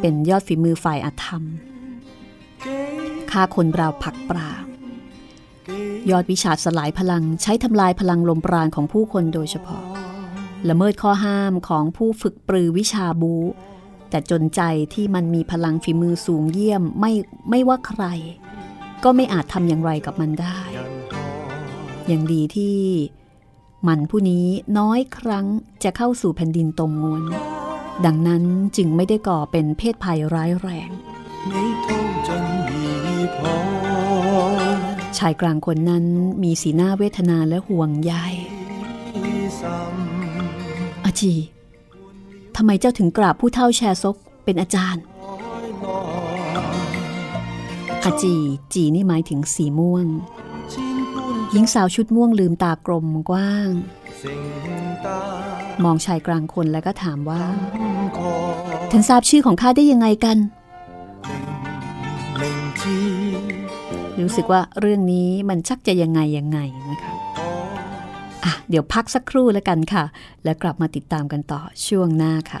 [0.00, 1.42] เป็นยอดฝีมือฝ่ายอธรรม
[3.30, 4.50] ฆ่าคนราวผักปลา
[6.10, 9.84] ยอดวิชาสลายพลังใช้ทำลายพลังลมปราณของผู้คนโดยเฉพาะ
[10.68, 13.34] ละเมิดข้อห้ามของผู้ฝึกปรือวิชาบู
[14.10, 14.60] แต่จนใจ
[14.94, 17.12] ที่มันมีพลังฝีมือสูงเยี่ยมไม่
[17.50, 18.04] ไม่ว่าใคร
[19.04, 20.58] ก็ไม่อาจทำอย่างไรกับมันได้
[22.06, 22.78] อย่างดีที่
[23.86, 24.46] มันผู้นี้
[24.78, 25.46] น้อยครั้ง
[25.84, 27.24] จะเข้าสู่แผ่นดินตรงงวน
[28.04, 28.44] ดังนั้น
[28.76, 30.90] จึงไม่ได้ก่อเป็นเพศภัยร้ายแรง
[35.20, 36.04] ชายกลางคนนั้น
[36.42, 38.14] มีสีหน้าเวทนาและห่วงใย
[41.04, 41.34] อาจี
[42.56, 45.02] ทำไมเจ้าถึงกราบผู้เท่าแชซกเป็นอาจารย์
[48.04, 48.34] อาจี
[48.74, 50.06] จีนี่หมายถึงสีม่วง
[51.52, 53.68] หญิงสาวชุดม่วงลืมตากลมกว้าง
[55.84, 57.42] มองชายกลางคนแล้วก็ถามว่า
[58.90, 60.38] ท่านทราบชื่อของข้าได้ยังไงกัน
[64.24, 66.58] รู้สึกว่าเรื่องนี้มันชักจะยังไงยังไง
[66.90, 67.14] นะคะ
[68.44, 70.04] อะเดี๋ยวพักสักครู่แล้วกันค่ะ
[70.44, 72.58] แล้วกลับมาติดตามกันต่อช่วงหน้าค่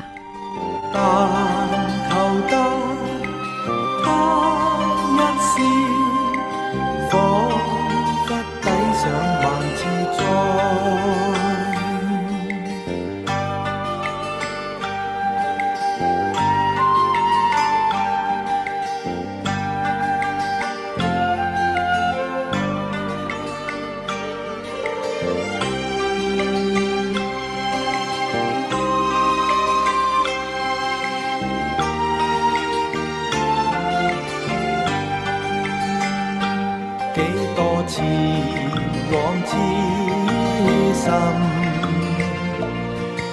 [41.00, 41.08] 心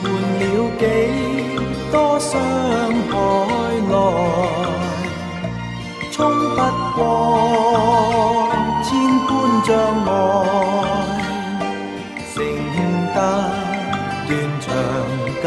[0.01, 0.03] 换
[0.39, 0.41] 了
[0.79, 0.81] 几
[1.91, 2.31] 多伤
[3.11, 3.13] 害，
[3.89, 3.93] 来
[6.13, 6.15] 冲
[6.55, 6.59] 不
[6.95, 6.97] 过
[8.83, 8.87] 千
[9.27, 9.29] 般
[9.65, 9.67] 障
[10.05, 10.09] 碍，
[12.33, 12.35] 承
[13.13, 13.17] 得
[14.27, 14.29] 断
[14.61, 14.65] 肠
[15.43, 15.45] 感。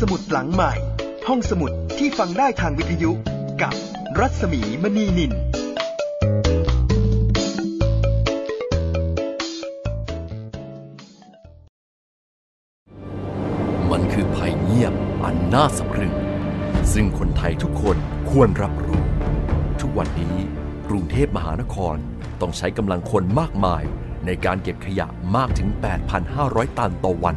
[0.00, 0.72] สมุดหลังใหม่
[1.28, 3.10] ห้องสมุดที่ฟังได้ทางวิทยุ
[3.62, 3.74] กับ
[4.18, 5.32] รัศมีมณีนิน
[13.90, 16.14] มันคือภัยเงียบอันน่าสะพรึง
[16.92, 17.96] ซึ่งคนไทยทุกคน
[18.30, 19.02] ควรรับรู้
[19.80, 20.36] ทุกวันนี้
[20.88, 21.96] กรุงเทพมหานคร
[22.40, 23.82] ต้องใช้กำลังคนมากมาย
[24.26, 25.06] ในการเก็บขยะ
[25.36, 25.68] มากถึง
[26.24, 27.36] 8,500 ตันต่อวัน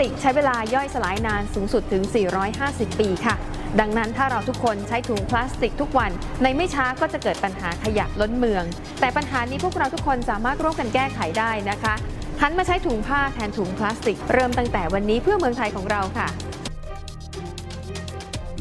[0.00, 2.02] ติกใช้เวลาย่อยสลายนานสูงสุดถึง
[2.50, 3.34] 450 ปีค่ะ
[3.80, 6.10] ดังนั้นถ้าเราทุกคนใช้ถุงพลาสติกทุกวัน
[6.42, 8.64] ในไม่ช้าก็จะเกิดปัญหาขยะล้นเมือง
[9.00, 11.94] แต่ปัญหานี้พวกเราทุกคนสามารถร่วมกันแก้ไขได้นะคะ
[12.42, 16.28] หันมาใช้ถุงผ้าแทนถุงพลาสติก เริ่มตั้งแต่วันนี้เพื่อเมืองไทยของเราค่ะ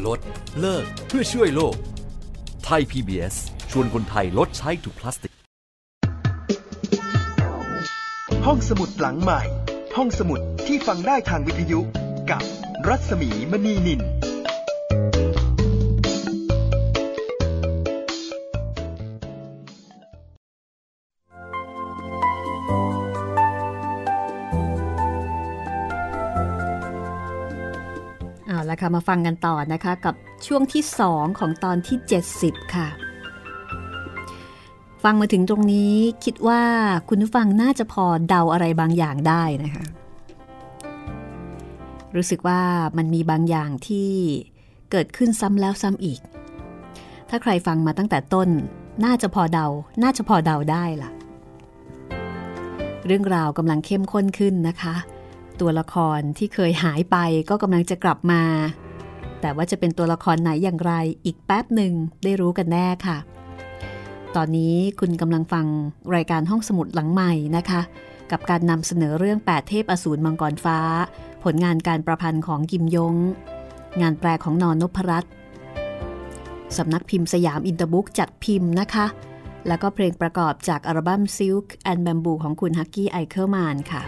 [0.05, 0.19] ลด
[0.59, 1.75] เลิกเพื่อช่วยโลก
[2.65, 3.35] ไทย PBS
[3.71, 5.33] ชวนคนไทยลดใช้ถุงพลาสติก
[8.45, 9.41] ห้องสมุดหลังใหม่
[9.97, 11.79] ห้องสมุดที่ฟังได้ทางวิทยุ
[12.31, 12.43] กับ
[12.87, 14.01] รัศมีมณีนิน
[28.47, 30.15] เอาละค่ะ มาฟังกันต่อนะคะ กับ
[30.47, 31.97] ช่วงที่ 2 ของตอนที่
[32.35, 32.87] 70 ค่ะ
[35.03, 36.63] ฟังมาถึงตรงนี้คิดว่า
[37.09, 39.85] คุณผู้ฟังน่าจะพอเดาอะไรบางอย่างได้นะคะ
[42.15, 42.61] รู้สึกว่า
[42.97, 44.11] มันมีบางอย่างที่
[44.91, 46.19] เกิดขึ้นซ้ำแล้วซ้ำอีก
[47.29, 48.49] ถ้าใครฟังมาตั้งแต่ต้น
[49.05, 49.67] น่าจะพอเดา
[50.03, 51.09] น่าจะพอเดาได้ล่ะ
[53.05, 54.95] เรื่องราวกำลังเข้มข้นขึ้นนะคะ
[55.59, 57.17] ตัวละครที่เคยหายไป
[57.49, 58.43] ก็กำลังจะกลับมา
[59.41, 60.93] แต่ว่าจะเป็นตัวละครไหนอย่างไร
[61.25, 63.17] อีกแป๊บหนึ่งได้รู้กันแน่ค่ะ
[64.35, 65.65] ตอนนี้คุณกำลังฟัง
[66.15, 67.81] รายการห้องสมุดหลังใหม่นะคะ
[68.31, 70.79] กับการนำเสนอเรื่อง 8 เทพอสูรมังกรฟ้า
[71.43, 73.15] ผลงานการประพันธ์ของกิมยง
[74.01, 75.31] งานแปลของนอนนพรัตน์
[76.77, 79.05] สำนักพิมพ์สยามอินเตอร์บุ๊กจัดพิมพ์นะคะ
[79.67, 84.01] แล้วก็เพลงประกอบจากอัลบั้ม Silk and Bamboo ของคุณฮักกี้ไอเคิลแมนค่ะ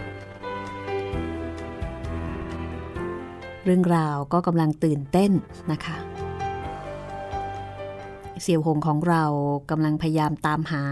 [3.64, 5.30] เรื่องราวก็กำลังตื่นเต้น
[5.72, 5.96] นะคะ
[8.42, 9.24] เสี่ยวหงของเรา
[9.70, 10.84] กำลังพยายามตามหา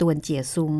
[0.00, 0.74] ตวนเจียซุ้ง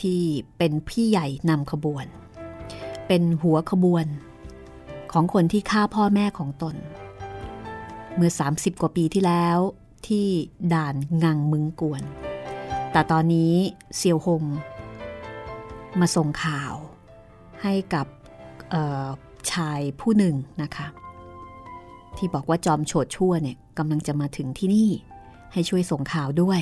[0.00, 0.22] ที่
[0.58, 2.06] เป็นพี่ใหญ่นำขบวน
[3.06, 4.06] เป็นหัวขบวน
[5.12, 6.76] ของคนที่ฆ่าพ่อแม่ของตน
[8.14, 9.58] เมื่อ 30 กว่าปีที่แล้ว
[10.06, 10.26] ที่
[10.72, 12.02] ด่านงังมึงกวน
[12.92, 13.54] แต่ตอนนี้
[13.96, 14.44] เซียวหง
[16.00, 16.74] มาส่งข่าว
[17.62, 18.06] ให้กับ
[19.52, 20.86] ชายผู้หนึ่งนะคะ
[22.16, 24.90] ที่บอกว่าจอมโฉดชั่วเนี่ยกำลังจะมาถึงที่นี่
[25.52, 26.60] ให้ช่วยส่งข่าวด้วย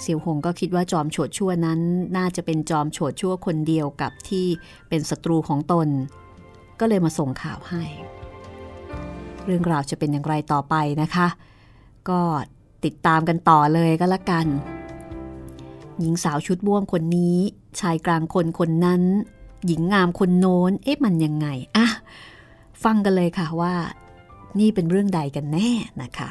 [0.00, 1.80] เซียวหงก็คิดว่าจอมโฉดชั่วนั้น
[2.16, 4.46] น่าจะเป็นจอมโฉดชั่วคนเดียวกับที่
[4.88, 5.88] เป็นศัตรูของตน
[6.80, 7.84] ก็เลยมาส่งข่าวให้
[9.44, 11.28] เรื่องราวจะเป็นอย่างไรต่อไปนะคะ
[12.08, 12.20] ก็
[12.84, 14.46] ติดตามกันต่อเลยก็แล้วกัน
[16.00, 17.36] หญิงสาวชุดม่วงคนนี้
[17.80, 19.02] ชายกลางคนคนนั้น
[19.66, 21.86] หญิงงามคนโน้น เอ๊ะมันยังไงอะ
[22.84, 23.74] ฟังกันเลยค่ะว่า
[24.58, 25.70] นี่เป็นเรื่องใดกันแน่
[26.02, 26.30] นะคะ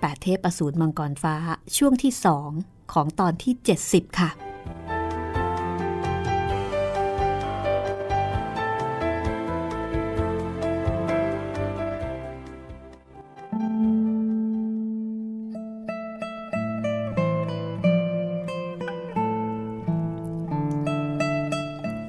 [0.00, 1.34] แปดเทพอสูรมังกรฟ้า
[1.76, 2.50] ช่วงที่สอง
[2.92, 3.54] ของตอนที่
[3.86, 4.30] 70 ค่ะ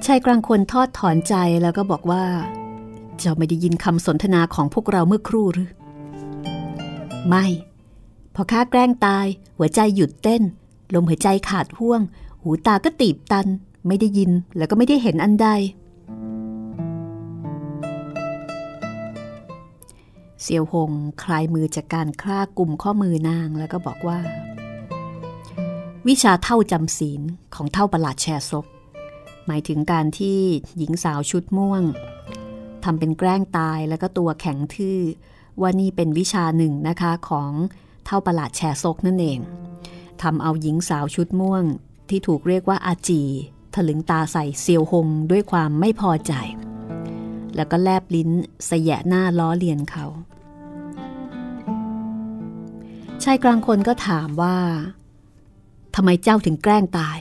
[0.06, 2.24] ชายกลางคนทอดถอนใจแล้วก็บอกว่า
[3.20, 5.70] เจ้าไม่ได้ยินคำสนทนาของพวกเราเมื่อครู่หรือ
[7.28, 7.46] ไม่
[8.34, 10.42] พอข้าแกล้งตาย หัวใจหยุดเต้น
[10.94, 12.00] ลมหายใจขาดห่วง
[12.42, 13.46] หูตาก็ตีบตัน
[13.86, 15.48] ไม่ได้ยินแล้วก็ไม่ได้เห็นอันใด
[20.42, 20.90] เซียวหง
[21.22, 24.18] คลายมือจากการคล้ากลุ่มข้อมือนางแล้วก็บอกว่า
[26.08, 27.22] วิชาเท่าจำศีล
[27.54, 28.66] ของเท่าประหลาดแชซก
[29.46, 30.38] หมายถึงการที่
[30.76, 31.82] หญิงสาวชุดม่วง
[32.84, 35.00] ทำเป็นแกล้งตายแล้วก็ตัวแข็งทื่อ
[35.60, 37.50] ว่านี่เป็นวิชาหนึ่งนะคะของ
[38.06, 39.38] เท่าประหลาดแชซกนั่นเอง
[40.22, 41.64] ทำเอาหญิงสาวชุดม่วง
[42.08, 43.22] ที่ถูกเรียกว่าอาจี
[43.74, 46.32] ถลึงตาใส่เซียวหงด้วยความไม่พอใจ
[47.56, 48.30] แล้วก็แลบลิ้น
[48.66, 50.06] เสยะหน้าล้อเลียนเขา
[53.22, 54.56] ชายกลางคนก็ถามว่า
[55.94, 57.18] ทำไมเจ้าถึงแกล้งตาย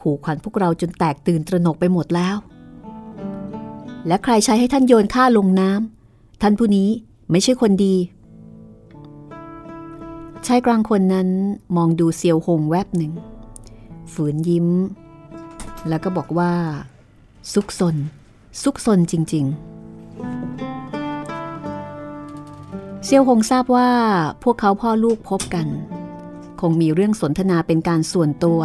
[0.00, 2.36] ขู่ขวัญพวกเราจนแตกตื่นตระหนกไปหมดแล้ว
[4.06, 6.88] และใครใช้ให้ท่านโยนข้าลงน้ำท่านผู้นี้
[7.30, 7.94] ไม่ใช่คนดี
[10.46, 11.28] ชายกลางคนนั้น
[11.76, 13.12] มองดูเซียวหงแวบหนึ่ง
[14.12, 14.68] ฝืนยิ้ม
[15.88, 16.52] แล้วก็บอกว่า
[17.52, 17.96] ซุกซน
[18.62, 19.70] ซุกซนจริง ๆ
[23.04, 23.90] เซียวหงทราบว่า
[24.42, 25.66] พวกเขาพ่อลูกพบกัน
[26.60, 28.60] คงมีเรื่องสนทนาเป็นการส่วนตัว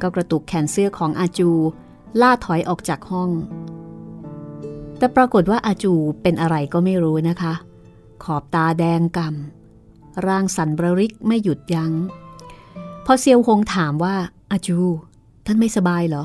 [0.00, 1.50] ก็กระตุกแขนเสื้อของอาจู
[2.20, 3.30] ล่าถอยออกจากห้อง
[5.00, 7.54] แต่ปรากฏว่าอาจูเป็นอะไรก็ไม่รู้นะคะ
[8.24, 11.92] ขอบตาแดงกำร่างสันบริกไม่หยุดยัง้ง
[13.04, 14.14] พอเซียวหงถามว่า
[14.52, 14.78] อาจู
[15.46, 16.24] ท่านไม่สบายเหรอ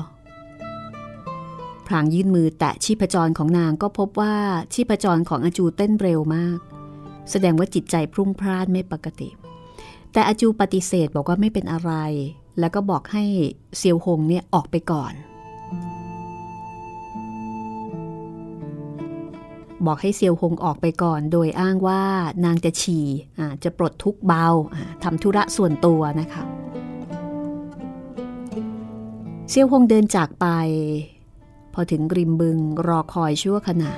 [1.86, 4.34] พรางยื่นมือแตะชีพจรของนางก็พบว่า
[4.72, 6.58] ชีพจรของอาจูเต้นเร็วมาก
[7.30, 9.28] แสดงว่าจิตใจพรุ่งพร่านไม่ปกติ
[10.12, 11.92] แต่อาจูปฏิเสธบอกว่าไม่เป็นอะไร
[12.60, 13.24] แล้วก็บอกให้
[13.76, 15.12] เซียวหงเนี่ยออกไปก่อน
[19.86, 22.02] บอกให้เซียวหงออกไปก่อน โดยอ้างว่า
[22.44, 23.06] นางจะฉี่
[23.64, 24.46] จะปลดทุกเบา
[25.02, 26.42] ทำธุระส่วนตัวนะคะ
[29.50, 30.46] เซียวหงเดินจากไป
[31.74, 32.58] พอถึงริมบึง
[32.88, 33.92] รอคอยชั่วขณะ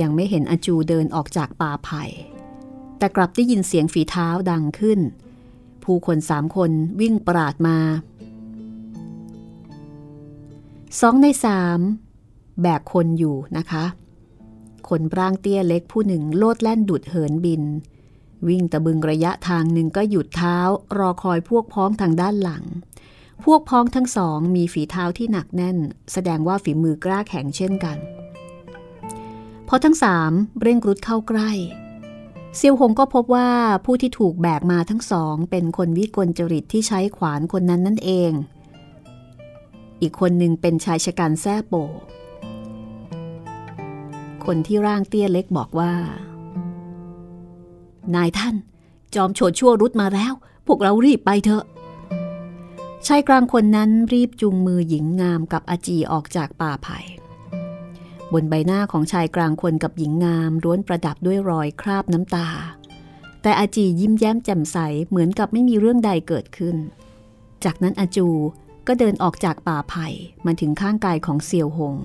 [0.00, 2.02] ยังไม่เห็นอาจูเดินออกจากป่าไผ่
[2.98, 5.00] แต่กลับได้ยินเสียงฝีเท้าดังขึ้น
[5.84, 7.78] ผู้คนสามคนวิ่งปราดมา
[11.00, 11.78] สองในสาม
[12.60, 13.84] แบกคนอยู่นะคะ
[14.88, 17.62] คนร่างเตี้ยเล็กผู้หนึ่งโลดแล่นดุดเหินบิน
[18.48, 20.58] วิ่งตะบึงระยะทางหนึ่งก็หยุดเท้า
[20.98, 22.64] รอคอยพวกพ้องทางด้านหลัง
[23.44, 25.78] พวกพ้องทั้งสองมีฝีเท้าที่หนักแน่น
[26.12, 27.98] แสดงว่าฝีมือกล้าแข็งเช่นกัน
[29.68, 31.50] พอทั้งสามเร่งรุดเข้าใกล้
[32.56, 33.50] เซียวหงก็พบว่า
[33.84, 38.32] ผู้ที่ถูกแบกมาทั้งสอง เป็นคนวิกลจริตที่ใช้ขวานคนนั้นนั่นเอง
[40.00, 41.74] อีกคนหนึ่งเป็นชายชะกันแซ่โป
[44.46, 45.92] คนที่ร่างเตี้ยเล็กบอกว่า
[48.14, 48.56] นายท่าน
[49.14, 50.32] จอมโฉดชั่วรุดมาแล้ว
[50.66, 51.64] พวกเรารีบไปเถอะ
[53.06, 56.98] ชายกลางคนนั้นรีบจูงมือหญิงงามกับอาจีออกจากป่าไผ่
[58.32, 62.48] บนใบหน้าของชายกลางคนกับหญิงงามล้วนประดับด้วยรอยคราบน้ำตา
[63.42, 64.78] แต่อาจียิ้มแย้มแจ่มใส
[65.08, 66.76] เหมือนกับไม่มีเรื่องใดเกิดขึ้น
[67.64, 68.28] จากนั้นอาจู
[68.86, 70.06] ก็เดินออกจากป่าไผ่
[70.46, 71.96] มาถึงข้างกายของเซียวหง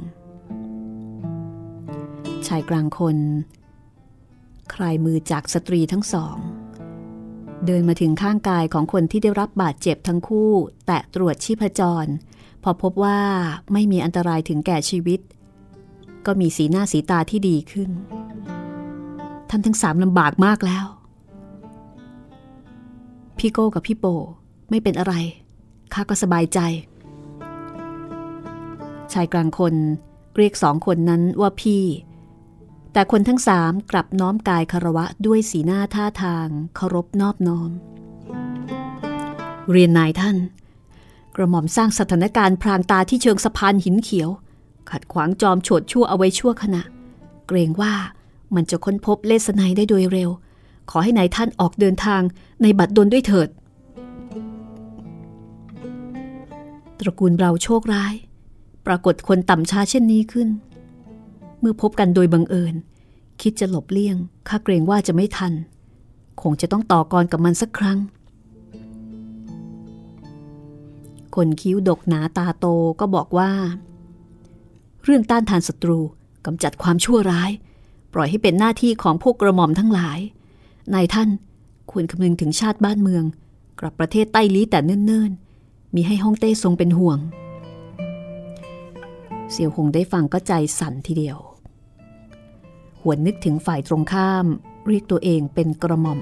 [2.48, 3.18] ชายกลางคน
[4.74, 6.38] คลายมือจากสตรีทั้งสอง
[7.66, 10.52] เดินมาถึงข้างกายของคนที่ได้รับบาดเจ็บทั้งคู่
[10.88, 12.06] แตะตรวจชีพจร
[12.64, 13.20] พอพบว่า
[13.74, 15.20] ไม่มีอันตรายถึงแก่ชีวิต
[16.26, 17.90] ก็มีสีหน้าสีตาที่ดีขึ้น
[19.50, 20.86] ท่านทั้งสามลำบากมากแล้ว
[23.38, 24.06] พี่โก้กับพี่โป
[24.70, 25.14] ไม่เป็นอะไร
[25.94, 26.60] ข้าก็สบายใจ
[29.14, 29.74] ชายกลางคน
[30.38, 31.84] เรียกสองคนนั้นว่าพี่
[32.98, 37.70] แต่คนทั้งสามกลับน้อมกายคารวะด้วยสีหน้าท่าทางเคารพนอบน้อม
[39.72, 40.38] เรียนนายท่าน
[41.36, 44.30] กระหม่อมสร้างสถานการณ์พรางตาที่เชิงสะพานหินเขียว
[44.92, 46.82] ขัดขวางจอมโฉดชั่วเอาไว้ชั่วขณะ
[47.48, 47.94] เกรงว่า
[48.56, 50.30] มันจะค้นพบเลสไนได้โดยเร็ว
[50.90, 52.22] ขอให้นายท่านออกเดินทาง
[52.62, 53.50] ในบัดดลด้วยเถิด
[57.00, 58.14] ตระกูลเราโชคร้าย
[58.86, 60.50] ปรากฏคนต่ำช้าเช่นนี้ขึ้น
[61.64, 62.76] มื่อพบกันโดยบังเอิญ
[63.42, 65.54] คิดจะหลบเลี่ยงข้าเกรงว่าจะไม่ทัน
[66.42, 68.00] คงจะต้องต่อกรกับมันสักครั้ง
[71.36, 72.66] คนคิ้วดกหนาตาโต
[73.00, 73.52] ก็บอกว่า
[75.04, 76.00] เรื่องต้านทานศัตรู
[76.46, 77.52] กำจัดความชั่วร้าย
[78.14, 80.20] ปล่อยให้เป็นหน้าที่ของพวกกระหม่อมทั้งหลาย
[80.94, 81.30] นายท่าน
[81.92, 83.24] ควรคำนึงถึงชาติบ้านเมือง
[83.80, 87.20] กลับประเทศใต้ลี้แต่เนิ่นๆ มีให้ฮ่องเต้ทรงเป็นห่วง
[89.52, 91.38] เสี่ยวหงได้ฟังก็ใจสั่นทีเดียว
[93.08, 94.46] วนนึกถึงฝ่ายตรงข้าม
[94.88, 96.20] เรียกตัวเองเป็นกระหม่อม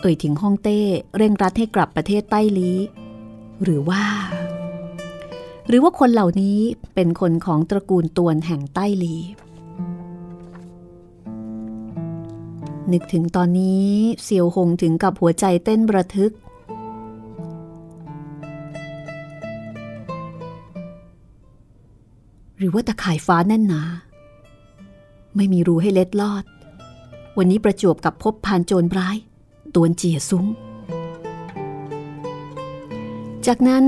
[0.00, 0.78] เอ่ยถึงฮ่องเต้
[1.16, 2.76] เร่งรัดให้กลับประเทศใต้ลี้
[3.62, 4.02] หรือว่า
[5.68, 6.58] หรือว่าคนเหล่านี้
[6.94, 9.16] เป็นคนของตระกูลตวนแห่งใต้ลี
[12.92, 13.88] นึกถึงตอนนี้
[14.22, 16.32] เซียวหงถึงกับหัวใจเต้นประทึก
[22.56, 23.82] หรือว่าตะข่ายฟ้าแน่นหนา
[25.36, 26.44] ไม่มีรูให้เล็ดลอด
[27.38, 29.16] วันนี้ประจวบกับพบพานโจรร้าย
[29.74, 30.46] ตวนเจียซุ้ง
[33.46, 33.84] จากนั้น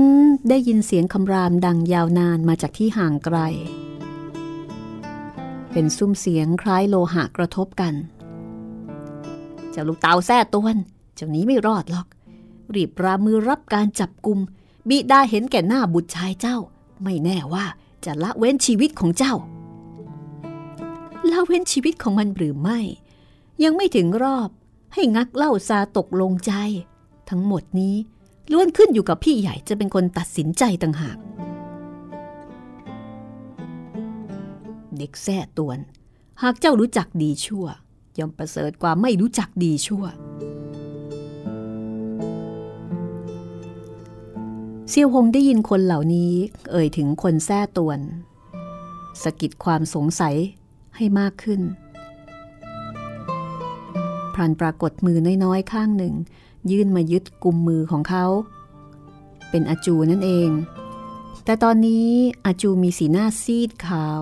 [0.49, 3.37] ได้ยินเสียงคำรามดังยาวนานมาจากที่ห่างไกล
[5.71, 7.93] เป็นซุ้มเสียงคล้ายโลหะกระทบกัน
[9.71, 10.77] เจ้าลูกเตาแท้ตวน
[11.15, 12.07] เจ้านี้ไม่รอดหรอก
[12.75, 14.39] รีบรามือรับการจับกลุ่ม
[14.89, 16.57] บิดาเห็นแก่หน้าบุตรชายเจ้า
[17.03, 17.65] ไม่แน่ว่า
[18.05, 19.33] จะละเว้นชีวิตของเจ้า
[21.31, 22.79] ละเว้นชีวิตของมันหรือไม่
[23.63, 24.49] ยังไม่ถึงรอบ
[24.93, 26.53] ให้งักเล่าซาตกลงใจ
[27.29, 27.95] ทั้งหมดนี้
[28.51, 31.17] ล้วนขึ้นอยู่กับพี่ใหญ่จะเป็นคนตัดสินใจต่างหาก
[34.97, 35.79] เด็กแท้ตวน
[36.41, 37.65] หากเจ้ารู้จักดีชั่ว
[38.17, 40.03] ย่อมประเสริฐกว่าไม่รู้จักดีชั่ว
[44.89, 46.33] เซียวหงได้ยินคนเหล่านี้
[46.71, 47.99] เอ่ยถึงคนแท้ตวน
[49.23, 50.35] สกิดความสงสัย
[50.95, 51.61] ให้มากขึ้น
[54.33, 56.13] พรันปรากฏมือน้อยๆ ข้างหนึ่ง
[56.71, 58.25] ยื่นมายึดกุมมือของเขา
[59.49, 60.49] เป็นอาจูนั่นเอง
[61.45, 62.07] แต่ตอนนี้
[62.45, 64.21] อาจูมีสีหน้าซีดขาว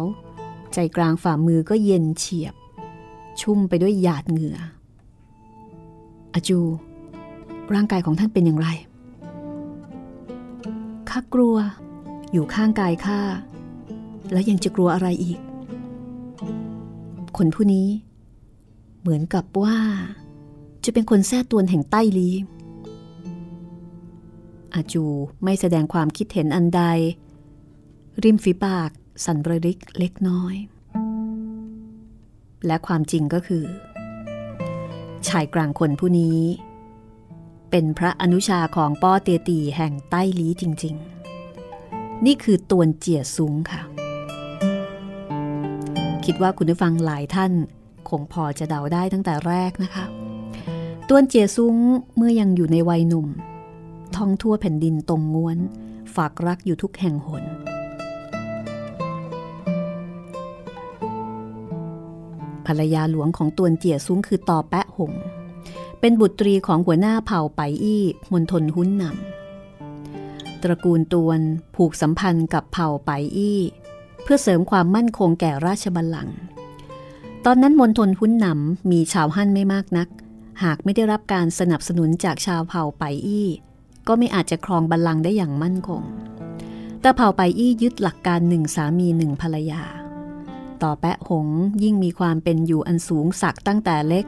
[0.73, 2.53] ใจกลางฝ่ามือก็เย็นเฉียบ
[3.41, 4.57] ชุ่มไปด้วยหยาดเหงื่อ
[6.33, 6.59] อาจู
[7.73, 8.67] ร่างกายของท่านเป็นอย่างไร
[11.09, 11.55] ข้ากลัว
[12.31, 13.19] อยู่ข้างกายข้า
[14.31, 15.39] แล้วยังจะกลัวอะไรอีก
[17.37, 17.87] คนผู้นี้
[19.01, 19.77] เหมือนกับว่า
[20.83, 22.29] จะเป็นคนแท้ตวนแห่งใต้ลี
[24.73, 25.05] อาจู
[25.43, 26.81] ไม่แสดงความคิดเห็นอันใด
[28.23, 28.89] ริมฝีปาก
[29.25, 30.55] สั่นระริกเล็กน้อย
[32.65, 33.65] และความจริงก็คือ
[35.27, 36.39] ชายกลางคนผู้นี้
[37.71, 43.81] เป็นพระอนุชาของป้อเตียตีแห่งใต้ลีจริง ๆ นี่คือตวนเจียสูงค่ะ
[46.25, 47.51] คิดว่าคุณผู้ฟังหลายท่าน
[48.09, 50.05] คงพอจะเดาได้ตั้งแต่แรกนะคะ
[51.07, 51.75] ต้วนเจียซุ้ง
[52.15, 53.27] เมื่อยังอยู่ในวัยหนุ่ม
[54.15, 55.57] ท่องทั่วแผ่นดินตรงง้วน
[56.15, 57.43] ฝากรักอยู่ทุกแห่งหน
[62.65, 65.13] ภรรยาหลวงของตวนเจียซุ้งคือต่อแปะหง
[65.99, 71.39] เป็นบุตรีของหัวหน้าเผ่าไปอี้มณฑลหุ้นนำตระกูลตวน
[71.75, 73.59] ผูกสัมพันธ์กับเผ่าไปอี้
[74.23, 76.35] เพื่อเสริมความมั่นคงแก่ราชบัลลังก์
[77.45, 80.07] ตอนนั้นมณฑลหุ้นนำมีชาวฮั่นไม่มากนัก
[80.63, 83.47] หากไม่ได้รับการสนับสนุนจากชาวเผ่าไปอี้
[84.07, 86.03] ก็ไม่อาจจะครองบัลลังก์ได้อย่างมั่นคง
[87.01, 89.81] แต่เผ่าไปอี้ยึดหลักการหนึ่งสามีหนึ่งภรรยา
[90.83, 91.47] ต่อแปะหง
[91.83, 94.25] ยิ่งมีความเป็นอยู่อันสูงสักตั้งแต่เล็ก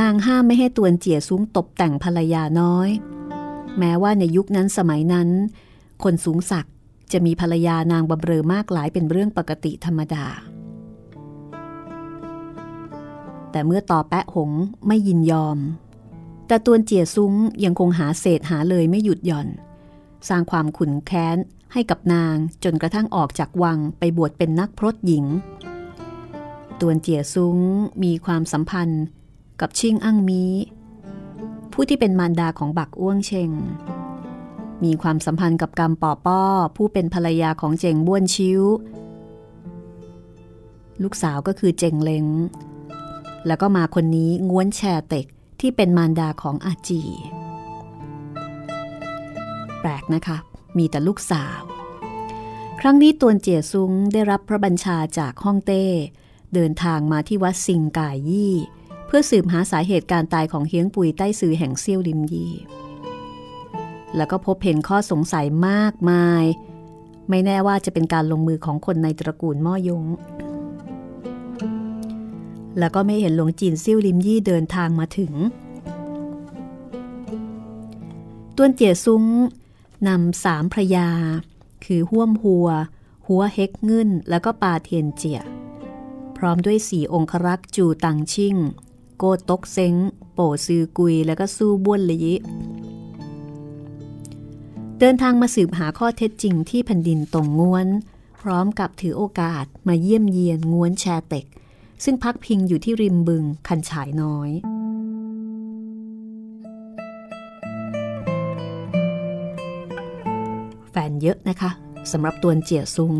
[0.00, 2.88] นางห้ามไม่ให้ตวนเจี๋ยสูงตบแต่งภรรยาน้อย
[3.78, 5.28] แม้ว่าในยุคนั้นสมัยนั้น
[6.02, 6.66] คนสูงสัก
[7.14, 10.26] จะมีภรรยานางบำเรอมากหลายเป็นเรื่องปกติธรรมดา
[13.50, 14.50] แต่เมื่อต่อแปะหง
[14.86, 15.58] ไม่ยินยอม
[16.46, 17.32] แต่ตัวเจียซุ้ง
[17.64, 19.48] ยังคงหาเศษหาเลยไม่หยุดหย่อน
[20.28, 21.36] สร้างความขุนแค้น
[21.72, 25.24] ให้กับนางจนกระทั่งออกจากวังไปบวชเป็นนักพรตหญิง
[26.80, 27.58] ตัวเจียซุ้ง
[28.02, 29.04] มีความสัมพันธ์
[29.60, 30.44] กับชิงอั้งมี
[31.72, 33.50] ผู้ที่เป็นมารดาของบักอ้วงเชง
[34.84, 36.42] มีความสัมพันธ์กับกำปอป้อ
[36.76, 38.62] ผู้เป็นภรรยาของเจงบ้วนชิว
[41.02, 42.26] ลูกสาวก็คือเจงเล้ง
[43.46, 45.26] แล้วก็มาคนนี้ง้วนแชเต็ก
[45.60, 47.02] ที่เป็นมารดาของอาจี
[49.80, 50.36] แปลกนะคะ
[50.78, 51.60] มีแต่ลูกสาว
[52.80, 55.84] ครั้งนี้ตวนเจียซุ้งได้รับพระบัญชาจากฮ่องเต้
[56.54, 58.54] เดินทางมาที่วัดซิงกายยี่
[59.06, 62.52] เพื่อสืบหาสาเหตุการตายของเฮียงปุยใต้ซือแห่งเซี่ยวลิมยี่
[64.16, 66.44] แล้วก็พบเห็นข้อสงสัยมากมาย
[67.28, 70.04] ไม่แน่ว่าจะเป็นการลงมือของคนในตระกูลม่อยง
[72.78, 75.32] แล้วก็ไม่เห็นหลวงจีนซิ่วลิมยี่เดินทางมาถึง
[78.56, 79.24] ต้วนเจียซุ้ง
[80.08, 81.08] นำสามพระยา
[81.84, 82.68] คือห้วมหัว
[83.26, 85.40] หัวเฮกเงินแล้วก็ปาเทียนเจีย
[86.36, 88.56] พร้อมด้วยสี่องครักษ์จูตังชิ่ง
[89.18, 89.94] โกตกเซ็ง
[90.32, 92.26] โปซือกุย แล้วก็สู้บ้วนเลย
[95.06, 97.86] เดินทางมาสืบหาข้อเท็จจริงที่แผ่นดินตรงง้วน
[98.40, 101.46] พร้อมกับถือโอกาสมาเยี่ยมเยียนง้วนแชเต็ก
[102.04, 104.50] ซึ่งพักพิงอยู่ที่ริมบึงคันฉายน้อย
[110.90, 111.70] แฟนเยอะนะคะ
[112.12, 113.14] สำหรับตัวเจียซุ้ง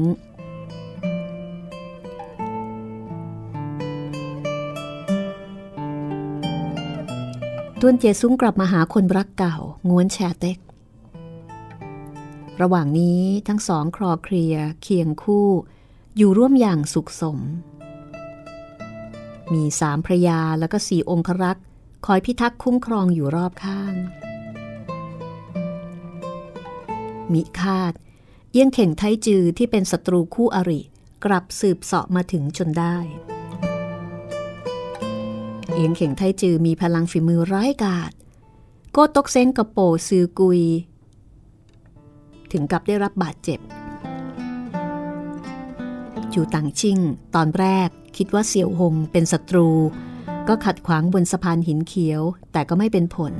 [7.80, 9.56] ตัวนเจียซุ้งกลับมาหาคนรักเก่า
[9.88, 10.58] ง้วนแชเต็ก
[12.62, 15.48] ระหว่างนี้ทั้งสองคลอเคลียเคียงคู่
[16.16, 17.38] อยู่ร่วมอย่างสุขสม
[19.52, 21.64] มีสามพระยาแล้วก็สี่องครักษ์
[22.06, 23.94] คอยพิทักษ์คุ้มครองอยู่รอบข้าง
[27.32, 27.92] มิคาด
[28.52, 30.80] เยี่ยงเข่งไทจือที่เป็นศัตรูคู่อริ
[31.24, 32.96] กลับสืบเสาะมาถึงจนได้
[35.72, 38.12] เอียงเข่งไทจือมีพลังฝีมือร้ายกาจ
[38.92, 39.78] โกตกเซ้งกระโป
[40.08, 40.62] ซือกุย
[42.54, 43.58] ถึงกับได้รับบาดเจ็บ
[46.32, 46.98] จูตังชิง
[47.34, 49.68] ตอนแรกคิดว่าเสี่ยวหงเป็นศัตรู
[50.48, 53.32] ก็ขัดขวางบนสะพานหินเขียว แต่ก็ไม่เป็นผล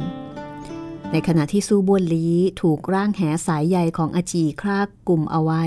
[1.12, 2.26] ในขณะที่สู้บวนลี
[2.62, 5.64] ถูกร่างแหสายใยของอาจีครากกลุ่มเอาไว้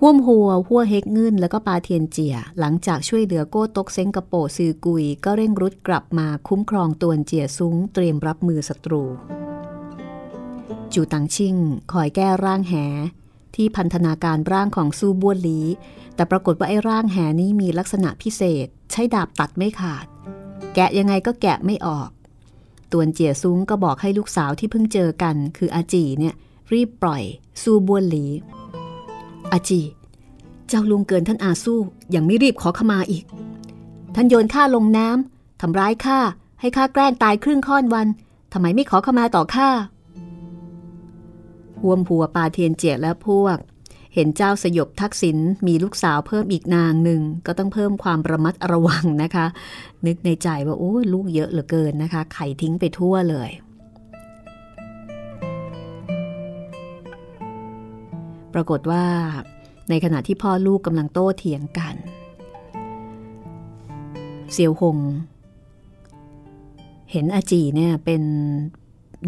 [0.00, 9.02] ห่วมหัวหัวเฮกเงินแล้วก็ปาเทียนเจีย หลังจากช่วยเหลือโก้ตกเซ้งกระโปซือกุย ก็เร่งรุดกลับมาคุ้มครองตวนเจียซุ้งเตรียมรับมือศัตรู
[10.94, 11.56] จูตังชิง
[11.92, 12.74] คอยแก้ร่างแห
[13.54, 15.60] ที่พันธนาการร่างของสู้บ้วนลี
[16.14, 20.06] แต่ปรากฏว่าไอ้ร่างแหนี้มีลักษณะพิเศษ ใช้ดาบตัดไม่ขาด
[20.74, 22.10] แกะยังไงก็แกะไม่ออก
[22.92, 26.34] ตวนเจียซุ้งก็บอกให้ลูกสาวที่เพิ่งเจอกัน คืออาจีเนี่ย
[26.72, 27.22] รีบปล่อย
[27.62, 28.26] สู้บ้วนลี
[29.52, 29.80] อาจี
[30.68, 31.80] เจ้าลุงเกินท่านอาสู้
[32.14, 33.24] ยังไม่รีบขอขมาอีก
[34.14, 36.18] ท่านโยนข้าลงน้ำทำร้ายข้า
[36.60, 38.08] ให้ข้าแกล้งตายครึ่งค่อนวัน
[38.52, 39.68] ทำไมไม่ขอขมาต่อข้า
[41.82, 43.56] หวมหัวปาเทียนเจียและพวก
[44.14, 49.46] เห็นเจ้าสยบทักษิณมีลูกสาวเพิ่มอีกนางหนึ่ง ก็ต้องเพิ่มความระมัดระวังนะคะ
[50.06, 53.50] นึกในใจว่าโอ้ลูกเยอะเหลือเกินนะคะ ไข่ทิ้งไปทั่วเลย
[58.54, 59.04] ปรากฏว่า
[59.88, 61.94] ในขณะที่พ่อลูกกำลังโต้เถียงกัน
[64.52, 64.98] เซียวหง
[67.12, 68.22] เห็นอาจีเนี่ยเป็น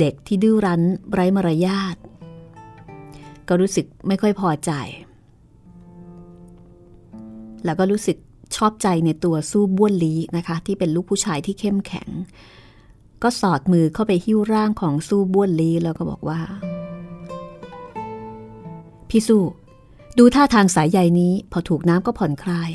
[0.01, 0.83] เด็กที่ดื้อรั้น
[1.13, 1.97] ไร้มารยาท
[3.49, 4.73] ก็รู้สึกไม่ค่อยพอใจ
[7.65, 8.17] แล้วก็รู้สึก
[8.57, 12.09] ชอบใจในตัวสู้บ้วนลีนะคะ ที่เป็นลูกผู้ชายที่เข้มแข็ง
[13.23, 16.41] ก็สอดมือเข้าไปหิ้วร่างของสู้บ้วนลีแล้วก็บอกว่า
[19.09, 19.43] พี่สู้
[20.19, 22.71] ดูท่าทางสายใยนี้ พอถูกน้ำก็ผ่อนคลาย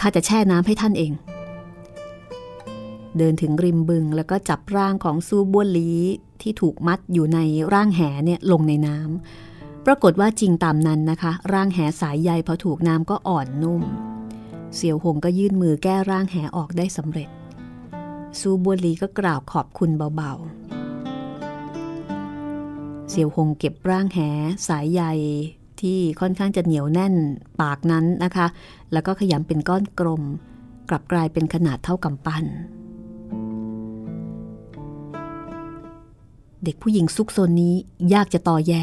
[0.00, 1.12] ข้าจะแช่น้ำให้ท่านเอง
[3.18, 5.92] เดินถึงริมบึงแล้วก็จับร่างของซูบ้วนลี
[6.42, 7.38] ที่ถูกมัดอยู่ใน
[7.72, 9.49] ร่างแหเนี่ยลงในน้ำ
[9.86, 13.82] ปรากฏว่าจริงตามนั้นนะคะ ร่างแหสายใยพอถูกน้ำก็อ่อนนุ่ม
[14.74, 17.28] เสี่ยวหงก็ยื่นมือแก้ร่างแหออกได้สำเร็จ
[18.38, 24.18] ซูบัวลีก็กล่าวขอบคุณเบาๆ เสี่ยวหงเก็บร่างแห
[24.68, 25.02] สายใย
[25.80, 27.14] ที่ค่อนข้างจะเหนียวแน่น
[27.60, 28.46] ปากนั้นนะคะ
[28.92, 30.22] แล้วก็ขยำเป็นก้อนกลม
[30.88, 32.44] กลับกลายเป็นขนาดเท่ากำปั้น
[36.64, 37.74] เด็กผู้หญิงซุกซนนี้
[38.14, 38.82] ยากจะต่อแย่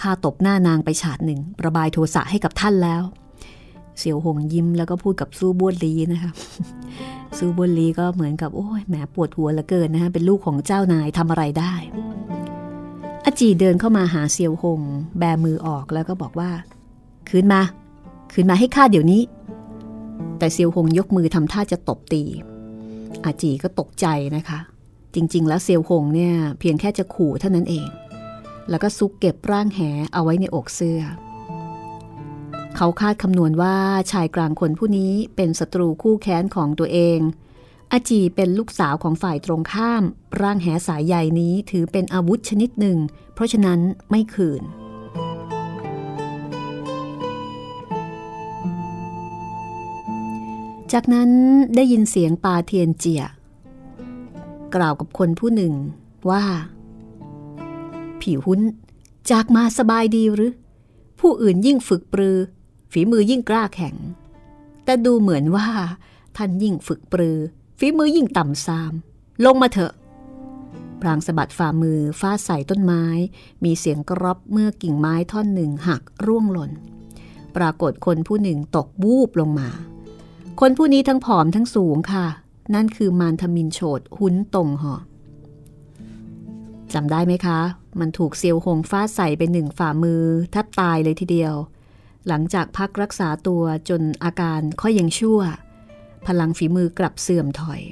[0.00, 3.02] ข้าตบหน้านางไปฉาดหนึ่ง ระบายโทสะให้กับท่านแล้ว
[3.98, 6.32] เสี่ยวหงยิ้มแล้วก็พูดกับซูบ้วนลีนะคะ
[7.38, 11.74] ซูบ้วนลีก็เหมือนกับโอ้ยแหมปวดหัวเหลือเกินนะคะเป็นลูกของเจ้านายทำอะไรได้
[13.24, 14.80] อาจีเดินเข้ามาหาเซียวหง
[15.18, 16.50] แบมือออกแล้วก็บอกว่า
[17.28, 17.62] คืนมา
[18.32, 19.22] คืนมาให้ข้าเดี๋ยวนี้
[20.38, 22.22] แต่เซียวหงยกมือทำท่าจะตบตี
[23.24, 24.58] อาจีก็ตกใจนะคะ
[25.14, 27.86] จริง ๆ แล้วเซียวหงเนี่ยเพียงแค่จะขู่เท่านั้นเอง
[28.70, 29.80] แล้วก็ซุกเก็บร่างแห
[30.12, 31.02] เอาไว้ในอกเสื้อ
[32.76, 33.76] เขาคาดคำนวณว่า
[34.12, 37.18] ชายกลางคนผู้นี้เป็นศัตรูคู่แค้นของตัวเอง
[37.92, 40.02] อาจีเป็นลูกสาวของฝ่ายตรงข้าม
[40.40, 42.98] ร่างแหสายใหญ่นี้ถือเป็นอาวุธชนิดหนึ่ง
[43.34, 44.62] เพราะฉะนั้นไม่คืน
[50.92, 51.30] จากนั้น
[51.76, 53.24] ได้ยินเสียงปาเทียนเจีย
[54.74, 55.74] กล่าวกับคนผู้หนึ่ง
[56.30, 56.42] ว่า
[58.26, 58.60] ผิวหุ้น
[59.30, 60.52] จากมาสบายดีหรือ
[61.20, 62.38] ผู้อื่นยิ่งฝึกปรือ
[62.92, 63.96] ฝีมือยิ่งกล้าแข็ง
[64.84, 65.68] แต่ดูเหมือนว่า
[66.36, 67.38] ท่านยิ่งฝึกปรือ
[67.78, 68.92] ฝีมือยิ่งต่ำซาม
[69.44, 69.92] ลงมาเถอะ
[71.00, 73.04] พรางสะบัดฝ่ามือฟาดใส่ต้นไม้
[73.64, 76.70] มีเสียงกรอบเมื่อกิ่งไม้ท่อนหนึ่งหักร่วงหล่น
[77.56, 79.68] ปรากฏคนผู้หนึ่งตกบูบลงมา
[80.60, 82.26] คนผู้นี้ทั้งผอมทั้งสูงค่ะ
[82.74, 84.94] นั่นคือมารทมินโฉดหุ้นตรงหอ
[86.92, 87.60] จำได้ไหมคะ
[88.00, 91.54] มันถูกเซียวหงฟาดใส่เป็นหนึ่งฝ่ามือแทบตายเลยทีเดียว
[92.28, 95.40] หลังจากพักรักษาตัวจนอาการค่อยยังชั่ว
[96.26, 97.82] พลังฝีมือกลับเสื่อมถอย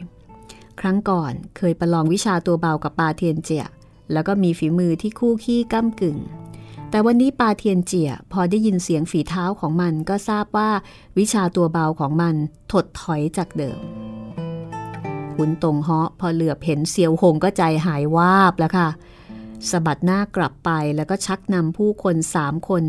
[0.81, 3.67] ครั้งก่อนเคยประลองวิชาตัวเบากับปาเทียนเจีย
[4.13, 6.19] แล้วก็มีฝีมือที่คู่ขี้ก้ากึ่ง
[6.91, 10.71] แต่วันนี้ปาเทียนเจียพอได้ยินเสียงฝีเท้าของมันก็ทราบว่า
[11.19, 12.35] วิชาตัวเบาของมัน
[12.73, 13.81] ถดถอยจากเดิม
[15.37, 18.89] หุนตงเหาะพอเหลือบเห็นเซียวหงก็ใจหายวาบแล้วค่ะ
[19.71, 22.85] สะบัดหน้ากลับไปแล้วก็ชักนำผู้คนสามคน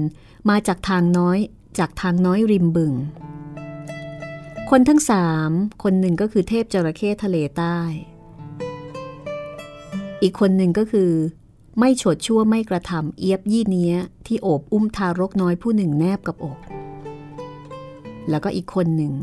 [0.49, 1.37] มาจากทางน้อย
[1.79, 2.93] จากทางน้อยริมบึง
[4.69, 5.49] คนทั้งสาม
[5.83, 7.77] คนหนึ่งก็คือเทพจระเข้ทะเลใต้
[10.21, 11.11] อีกคนหนึ่งก็คือ
[11.79, 13.95] ไม่โฉดชั่วไม่กระทำเอียบยี่เนี้ย
[14.25, 16.57] ที่โอบอุ้มทารกน้อยผู้หนึ่งแนบกับอก
[18.29, 19.13] แล้วก็อีกคนหนึ่ง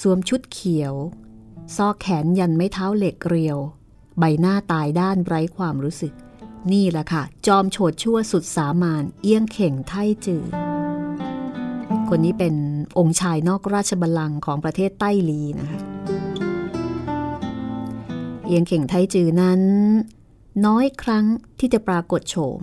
[0.00, 0.94] สวมชุดเขียว
[1.76, 3.58] ซอกแขนยันไม่เท้าเหล็กเรียว
[4.18, 6.12] ใบหน้าตายด้านไร้ความรู้สึก
[6.72, 9.92] นี่แหละค่ะ จอมโฉดชั่วสุดสามานเอี้ยงเข่งไท
[10.26, 10.44] จือ
[12.08, 12.54] คนนี้เป็น
[12.98, 15.80] องค์ชายนอกราชบัลลังก์ของประเทศไต้ลีนะคะ
[18.46, 19.60] เอียงเข่งไทจือนั้น
[20.66, 21.24] น้อยครั้ง
[21.58, 22.62] ที่จะปรากฏโฉม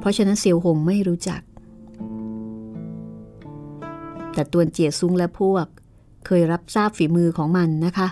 [0.00, 1.42] เพราะฉะนั้นเซียวหงไม่รู้จัก
[4.34, 5.66] แต่ตัวเจียซุ้งและพวก
[6.26, 8.08] เคยรับทราบฝีมือของมันนะคะ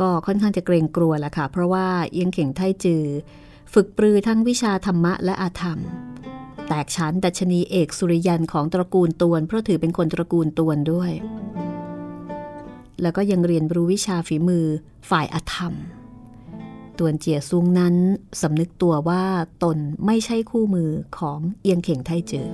[0.00, 3.04] ก็ค่อนข้างจะเกรงกลัวแหละค่ะ เพราะว่าเอียงเข่งไทจือ
[3.74, 5.78] ฝึกปรือทั้งวิชาธรรมะและอาธรรม
[6.68, 11.12] แตกชั้นดัชนีเอกสุริยันของตระกูลตวน เพราะถือเป็นคนตระกูลตวนด้วย
[13.02, 14.66] แล้วก็ยังเรียนรู้วิชาฝีมือ
[15.10, 15.74] ฝ่ายอาธรรม
[16.98, 17.94] ตวนเจียซุงนั้น
[18.42, 19.24] สำนึกตัวว่า
[19.62, 22.48] ตนไม่ใช่คู่มือของเอียงเข่งไทเจอ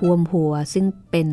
[0.00, 1.28] หวมหัวซึ่งเป็น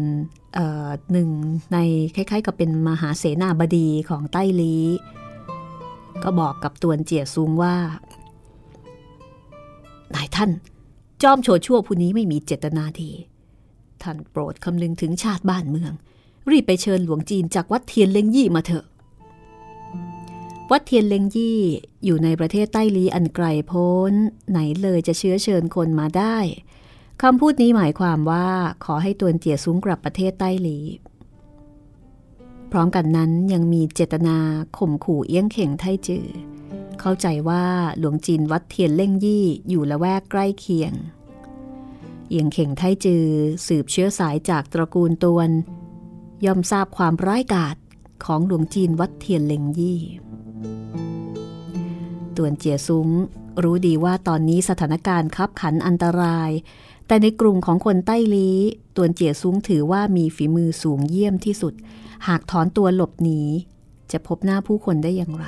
[1.12, 1.30] หนึ่ง
[1.74, 1.78] ใน
[2.16, 4.76] คล้ายๆ กับเป็นมหาเสนาบดีของใต้ลี
[6.24, 7.76] ก็บอกกับตวนเจียซุงว่า
[10.16, 10.52] นายท่าน
[11.22, 13.12] จอมโฉชั่วผู้นี้ไม่มีเจตนาดี
[14.04, 15.94] ท่านโปรดคำนึงถึงชาติบ้านเมือง
[16.50, 18.86] รีบไปเชิญหลวงจีนจากวัดเทียนเล็งยี่มาเถอะ
[20.72, 21.60] วัดเทียนเล็งยี่
[22.06, 24.14] อยู่ในประเทศใต้ลีอันไกลโพ้น
[24.50, 26.38] ไหนเลยจะเชื้อเชิญคนมาได้
[27.22, 28.48] คำพูดนี้หมายความว่า
[28.86, 30.80] ขอให้ตวนเจียสูงกลับประเทศใต้ลี
[32.72, 34.38] พร้อมกันนั้นยังมีเจตนา
[34.78, 36.28] ข่มขู่เอี้ยงเข่งไทจือ
[37.00, 37.64] เข้าใจว่า
[38.00, 40.94] หลวงจีนวัดเทียนเล่งยี่อยู่ละแวกใกล้เคียง
[42.30, 43.26] เอียงเข่งไทจือ
[43.68, 45.50] สืบเชื้อสายจากตระกูลตวน
[46.46, 47.76] ย่อมทราบความร้ายกาจ
[48.26, 50.00] ของหลวงจีนวัดเทียนเล่งยี่
[52.38, 53.10] ตวนเจียซุ้ง
[53.64, 56.52] รู้ดีว่าตอนนี้สถานการณ์คับขันอันตราย
[57.12, 58.50] แต่ในกลุ่มของคนใต้ลี
[58.96, 61.74] ตวนเจียซุ้งถือว่ามีฝีมือสูงเยี่ยมที่สุด
[62.28, 63.42] หากถอนตัวหลบหนี
[64.12, 65.48] จะพบหน้าผู้คนได้อย่างไร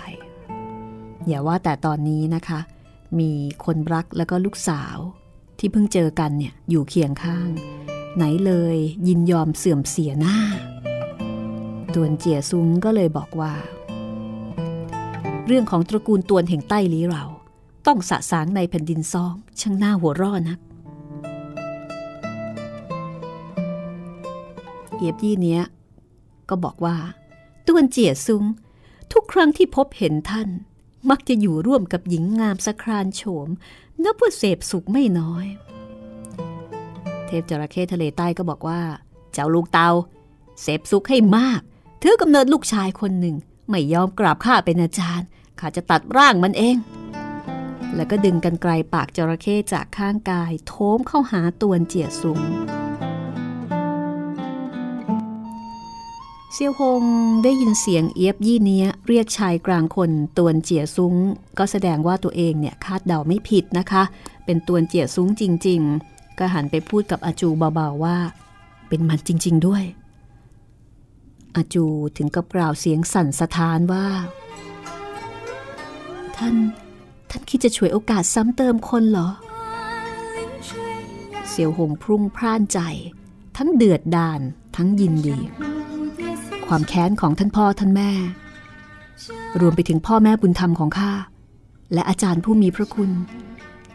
[1.27, 2.59] อย่าว่าแต่ตอนนี้นะคะ
[3.19, 3.31] มี
[3.65, 4.97] คนรักแล้วก็ลูกสาว
[5.59, 7.49] ที่เพิ่งเจอกันเนี่ยอยู่เคียงข้าง
[8.15, 10.37] ไหนเลยยินยอมเสื่อมเสียหน้า
[11.93, 13.53] ตวนเจียซุ้งก็เลยบอกว่า
[15.47, 17.23] เรื่องของตระกูลตวนแห่งใต้ลีเรา
[17.87, 20.59] ต้องสะสางในแผ่นดินซองช่างหน้าหัวร่อนัก
[25.03, 25.63] เอียบยี่เนี้ย
[26.49, 26.97] ก็บอกว่า
[27.67, 28.43] ตวนเจียซุง
[29.13, 30.49] ทุกครั้งที่พบเห็นท่าน
[31.09, 33.49] มักจะอยู่ร่วมกับหญิงงามสครานโฉม
[34.03, 35.45] นับว่าเสพสุขไม่น้อย
[37.25, 38.81] เทพจระเข้ทะเลใต้ก็บอกว่า
[39.33, 39.89] เจ้าลูกเตา
[40.61, 41.61] เสพสุขให้มาก
[42.01, 43.35] ถือกำเนิดลูกชายคนหนึ่ง
[43.69, 45.27] ไม่ยอมกราบข้าเป็นอาจารย์
[45.59, 46.77] ข้าจะตัดร่างมันเอง
[47.95, 52.41] แล้วก็ดึงกันไกลปากจระเข้จากข้างกาย โถมเข้าหาตวนเจียซุง
[56.55, 57.03] เซียวฮง
[57.43, 61.15] ได้ยินเสียงเอียบยี่เนี้ย เรียกชายกลางคนตวนเจียซุ้ง
[61.57, 64.03] ก็แสดงว่าตัวเองเนี่ยคาดเดาไม่ผิดนะคะ
[64.45, 68.17] เป็นตวนเจียซุ้งจริง ๆ ก็หันไปพูดกับอาจูเบาๆว่า
[68.87, 69.83] เป็นมันจริง ๆ ด้วย
[71.55, 71.85] อาจู
[72.17, 74.05] ถึงกับกล่าวเสียงสั่นสะท้านว่า
[76.35, 76.55] ท่าน
[77.29, 79.29] ท่านคิดจะฉวยโอกาสซ้ำเติมคนเหรอ
[81.49, 82.79] เสี่ยวหงพรุ่งพร่านใจ
[83.57, 84.39] ทั้งเดือดดาน
[84.75, 85.37] ทั้งยินดี
[86.75, 88.11] ความแค้นของท่านพ่อท่านแม่
[89.59, 91.11] รวมไปถึงพ่อแม่บุญธรรมของข้า
[91.93, 93.11] และอาจารย์ผู้มีพระคุณ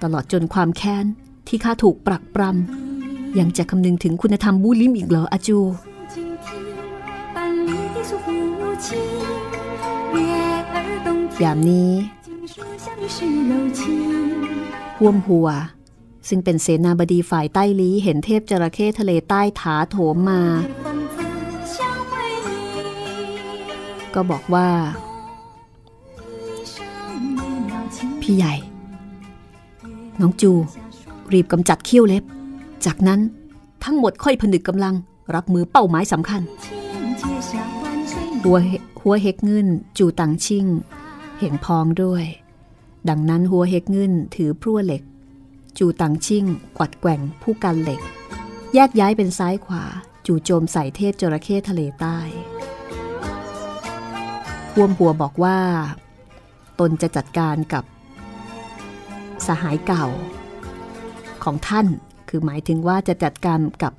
[0.02, 1.04] ตลอดจนความแค้น
[1.48, 5.58] ที่ข้าถูกปรักปรำยังจะคำนึงถึงคุณธรรมบูลิมอีกเหรออาจู
[11.42, 11.92] ยามนี้
[14.98, 15.48] ห่วมหัว
[16.28, 20.42] ซึ่งเป็นเสนาบดีฝ่ายใต้ลี้เห็นเทพจระเข้ทะเลใต้ถาโถมมา
[24.14, 24.68] ก็บอกว่า
[28.22, 28.54] พี่ใหญ่
[30.20, 30.52] น้องจู
[31.32, 32.24] รีบกำจัดเขี้ยวเล็บ
[32.86, 33.20] จากนั้น
[33.84, 34.94] ทั้งหมดค่อยผนึกกำลัง
[35.34, 36.42] รับมือเป้าหมายสำคัญ
[38.42, 38.58] หัว
[39.00, 39.66] หัวเฮกเงิน
[39.98, 40.66] จูตังชิ่ง
[41.38, 42.24] เห็นพ้องด้วย
[43.08, 45.02] ดังนั้นหัวเฮกเงินถือพลั่วเหล็ก
[45.78, 46.44] จูตังชิ่ง
[46.76, 48.00] กวัดแกว่งผู้กันเหล็ก
[48.74, 49.84] แยกย้ายเป็นซ้ายขวา
[50.26, 52.18] จู่โจมใส่เทพจระเข้ทะเลใต้
[54.80, 55.58] ห่วมหัวบอกว่า
[56.80, 57.84] ตนจะจัดการกับ
[59.46, 60.06] สหายเก่า
[61.44, 61.86] ของท่าน
[62.28, 63.92] คือหมายถึงว่าจะจัดการกับ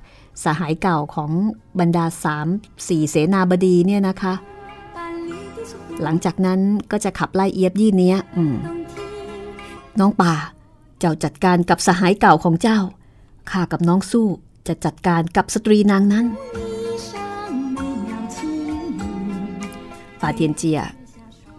[0.44, 1.30] สหายเก่าของ
[1.80, 2.46] บรรดาสาม
[2.88, 4.34] สี่เสนาบดีเนี่ยนะคะ
[6.02, 6.60] หลังจากนั้น
[6.90, 8.18] ก็จะขับไล่เอียบยี่เนี้ย
[10.00, 10.34] น้องป่า
[10.98, 12.78] เจ้าจัดการกับสหายเก่าของเจ้า
[13.50, 14.28] ข้ากับน้องสู้
[14.68, 16.26] จะจัดการกับสตรีนางนั้น
[20.20, 20.80] ปาเทียนเจีย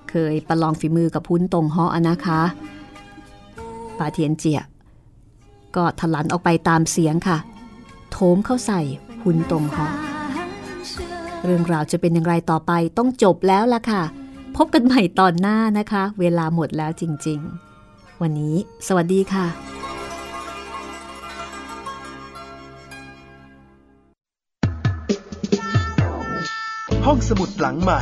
[0.09, 2.41] เคยประลองฝีมือกับพุ้นตรงฮอนะคะ
[3.97, 4.59] ปาเทียนเจีย
[5.75, 7.37] ก็ทลันออกไปตามเสียงค่ะ
[8.11, 8.81] โถมเข้าใส่
[9.23, 9.85] หุนตรงฮอ
[11.45, 14.03] เรื่องราวจะเป็นอย่างไรต่อไปต้องจบแล้วล่ะค่ะ
[14.55, 17.39] พบกันใหม่ตอนหน้านะคะ เวลาหมดแล้วจริง
[17.81, 18.55] ๆ วันนี้
[18.87, 19.47] สวัสดีค่ะ
[27.05, 28.01] ห้องสมุดหลังใหม่